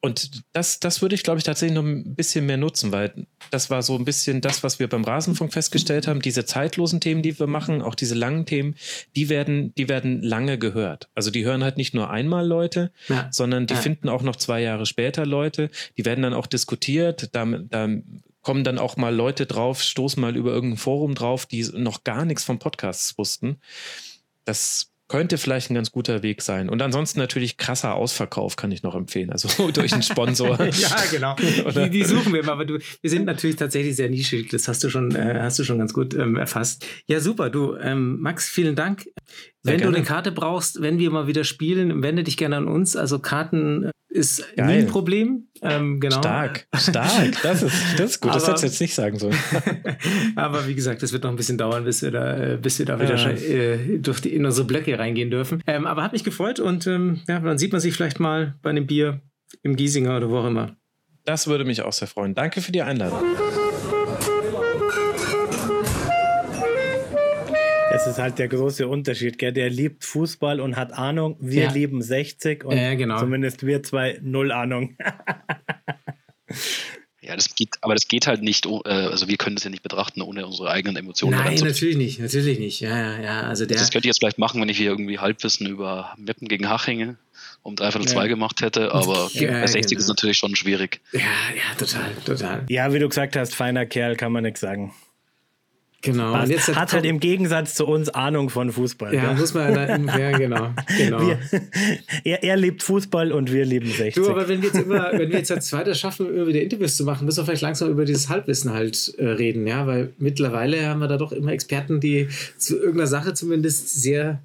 [0.00, 3.68] Und das, das würde ich, glaube ich, tatsächlich noch ein bisschen mehr nutzen, weil das
[3.68, 6.22] war so ein bisschen das, was wir beim Rasenfunk festgestellt haben.
[6.22, 8.76] Diese zeitlosen Themen, die wir machen, auch diese langen Themen,
[9.16, 11.08] die werden, die werden lange gehört.
[11.16, 13.28] Also die hören halt nicht nur einmal Leute, Ja.
[13.32, 13.80] sondern die Ja.
[13.80, 15.68] finden auch noch zwei Jahre später Leute.
[15.96, 17.30] Die werden dann auch diskutiert.
[17.34, 17.88] Da, da
[18.42, 22.24] kommen dann auch mal Leute drauf, stoßen mal über irgendein Forum drauf, die noch gar
[22.24, 23.56] nichts vom Podcast wussten.
[24.44, 26.68] Das könnte vielleicht ein ganz guter Weg sein.
[26.68, 29.30] Und ansonsten natürlich krasser Ausverkauf kann ich noch empfehlen.
[29.30, 30.62] Also durch einen Sponsor.
[30.64, 31.34] ja, genau.
[31.34, 34.50] Die, die suchen wir immer, aber du, wir sind natürlich tatsächlich sehr nischig.
[34.50, 36.86] Das hast du schon, äh, hast du schon ganz gut ähm, erfasst.
[37.06, 37.50] Ja, super.
[37.50, 39.06] Du, ähm, Max, vielen Dank.
[39.62, 39.92] Sehr wenn gerne.
[39.92, 42.96] du eine Karte brauchst, wenn wir mal wieder spielen, wende dich gerne an uns.
[42.96, 44.78] Also Karten äh, ist nie Geil.
[44.80, 45.48] ein Problem.
[45.62, 46.18] Ähm, genau.
[46.18, 47.42] Stark, stark.
[47.42, 48.34] Das ist, das ist gut.
[48.34, 49.36] das Aber- hättest du jetzt nicht sagen sollen.
[50.36, 52.86] Aber wie gesagt, das wird noch ein bisschen dauern, bis wir da, äh, bis wir
[52.86, 53.30] da wieder Ja.
[53.30, 55.62] äh, durch die, in unsere Blöcke reingehen dürfen.
[55.66, 58.70] Ähm, aber hat mich gefreut und ähm, ja, dann sieht man sich vielleicht mal bei
[58.70, 59.20] einem Bier
[59.62, 60.76] im Giesinger oder wo auch immer.
[61.24, 62.34] Das würde mich auch sehr freuen.
[62.34, 63.22] Danke für die Einladung.
[67.98, 69.52] Das ist halt der große Unterschied, gell?
[69.52, 71.36] Der liebt Fußball und hat Ahnung.
[71.40, 71.72] Wir Ja.
[71.72, 73.18] lieben 60 und Ja, genau.
[73.18, 74.96] zumindest wir zwei null Ahnung.
[77.20, 79.82] Ja, das geht, aber das geht halt nicht, äh, also wir können das ja nicht
[79.82, 82.80] betrachten, ohne unsere eigenen Emotionen Nein, natürlich nicht, natürlich nicht.
[82.80, 83.40] Ja, ja, ja.
[83.42, 83.76] Also der.
[83.76, 87.18] Das könnte ich jetzt vielleicht machen, wenn ich hier irgendwie Halbwissen über Meppen gegen Haching
[87.62, 88.14] um dreiviertel Ja.
[88.14, 90.00] zwei gemacht hätte, aber Ja, bei 60 genau.
[90.00, 91.00] ist natürlich schon schwierig.
[91.12, 92.64] ja, ja, total, total.
[92.70, 94.94] Ja, wie du gesagt hast, feiner Kerl, kann man nichts sagen.
[96.00, 96.40] Genau.
[96.40, 99.12] Und jetzt hat halt im Gegensatz zu uns Ahnung von Fußball.
[99.12, 99.40] Ja, gell?
[99.40, 100.70] muss man da, ja, genau.
[100.96, 101.20] genau.
[101.20, 101.38] Wir,
[102.24, 104.14] er, er liebt Fußball und wir lieben 60.
[104.14, 106.96] Du, aber wenn wir jetzt immer, wenn wir jetzt als weiter schaffen, immer wieder Interviews
[106.96, 110.86] zu machen, müssen wir vielleicht langsam über dieses Halbwissen halt äh, reden, ja, weil mittlerweile
[110.86, 114.40] haben wir da doch immer Experten, die zu irgendeiner Sache zumindest sehr,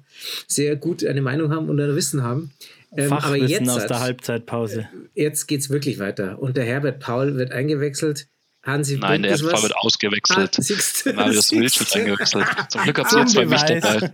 [0.48, 2.50] sehr gut eine Meinung haben und ein Wissen haben.
[2.96, 4.88] Ähm, aber Fachwissen jetzt, aus der Halbzeitpause.
[5.14, 6.40] jetzt geht's wirklich weiter.
[6.40, 8.26] Und der Herbert Paul wird eingewechselt.
[8.66, 9.62] Hansi Nein, der Benkes Fall was?
[9.64, 10.58] wird ausgewechselt.
[11.06, 12.46] Ah, Marius Milch wird eingewechselt.
[12.70, 14.10] Zum Glück habt Zum ihr zwei mich dabei.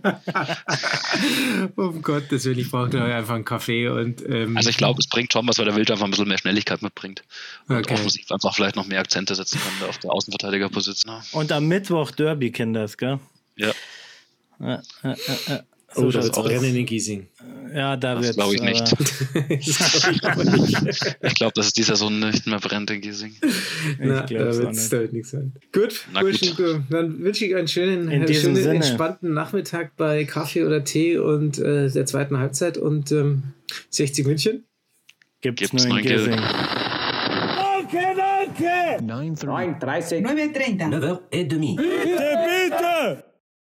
[1.75, 5.07] um Gottes Willen, ich brauche da einfach einen Kaffee und ähm, Also ich glaube, es
[5.07, 7.23] bringt schon was, weil der Wild einfach ein bisschen mehr Schnelligkeit mitbringt.
[7.67, 7.93] Und Okay.
[7.93, 11.21] offensiv einfach vielleicht noch mehr Akzente setzen kann auf der Außenverteidigerposition.
[11.31, 13.19] Und am Mittwoch Derby, Kinders, gell?
[13.55, 13.71] Ja,
[14.59, 15.15] Äh, äh,
[15.47, 15.59] äh,
[15.95, 15.99] äh.
[15.99, 16.49] oh, So das aus.
[16.49, 17.27] Rennen in Giesing.
[17.73, 18.81] Ja, da das wird glaube ich nicht.
[18.81, 21.17] das glaub ich nicht.
[21.23, 23.33] Ich glaube, dass es dieser Saison nicht mehr brennt in Giesing.
[23.99, 24.93] Na, glaub's da auch wird nicht.
[24.93, 25.53] da wird nichts sein.
[25.71, 30.65] Gut, Na Burschen, du, dann wünsche ich einen schönen, äh, schönen entspannten Nachmittag bei Kaffee
[30.65, 33.43] oder Tee und äh, der zweiten Halbzeit und ähm,
[33.89, 34.65] 60 München.
[35.41, 36.39] Gibt's, Gibt's nur in Giesing.
[37.91, 39.01] 9h30.
[39.01, 39.79] 9h30.
[39.79, 40.21] 9h30.
[40.21, 40.77] 9h30.
[40.79, 41.19] 9h30.
[41.31, 41.75] et demi.
[41.75, 42.37] Bitte,
[42.69, 43.30] bitte!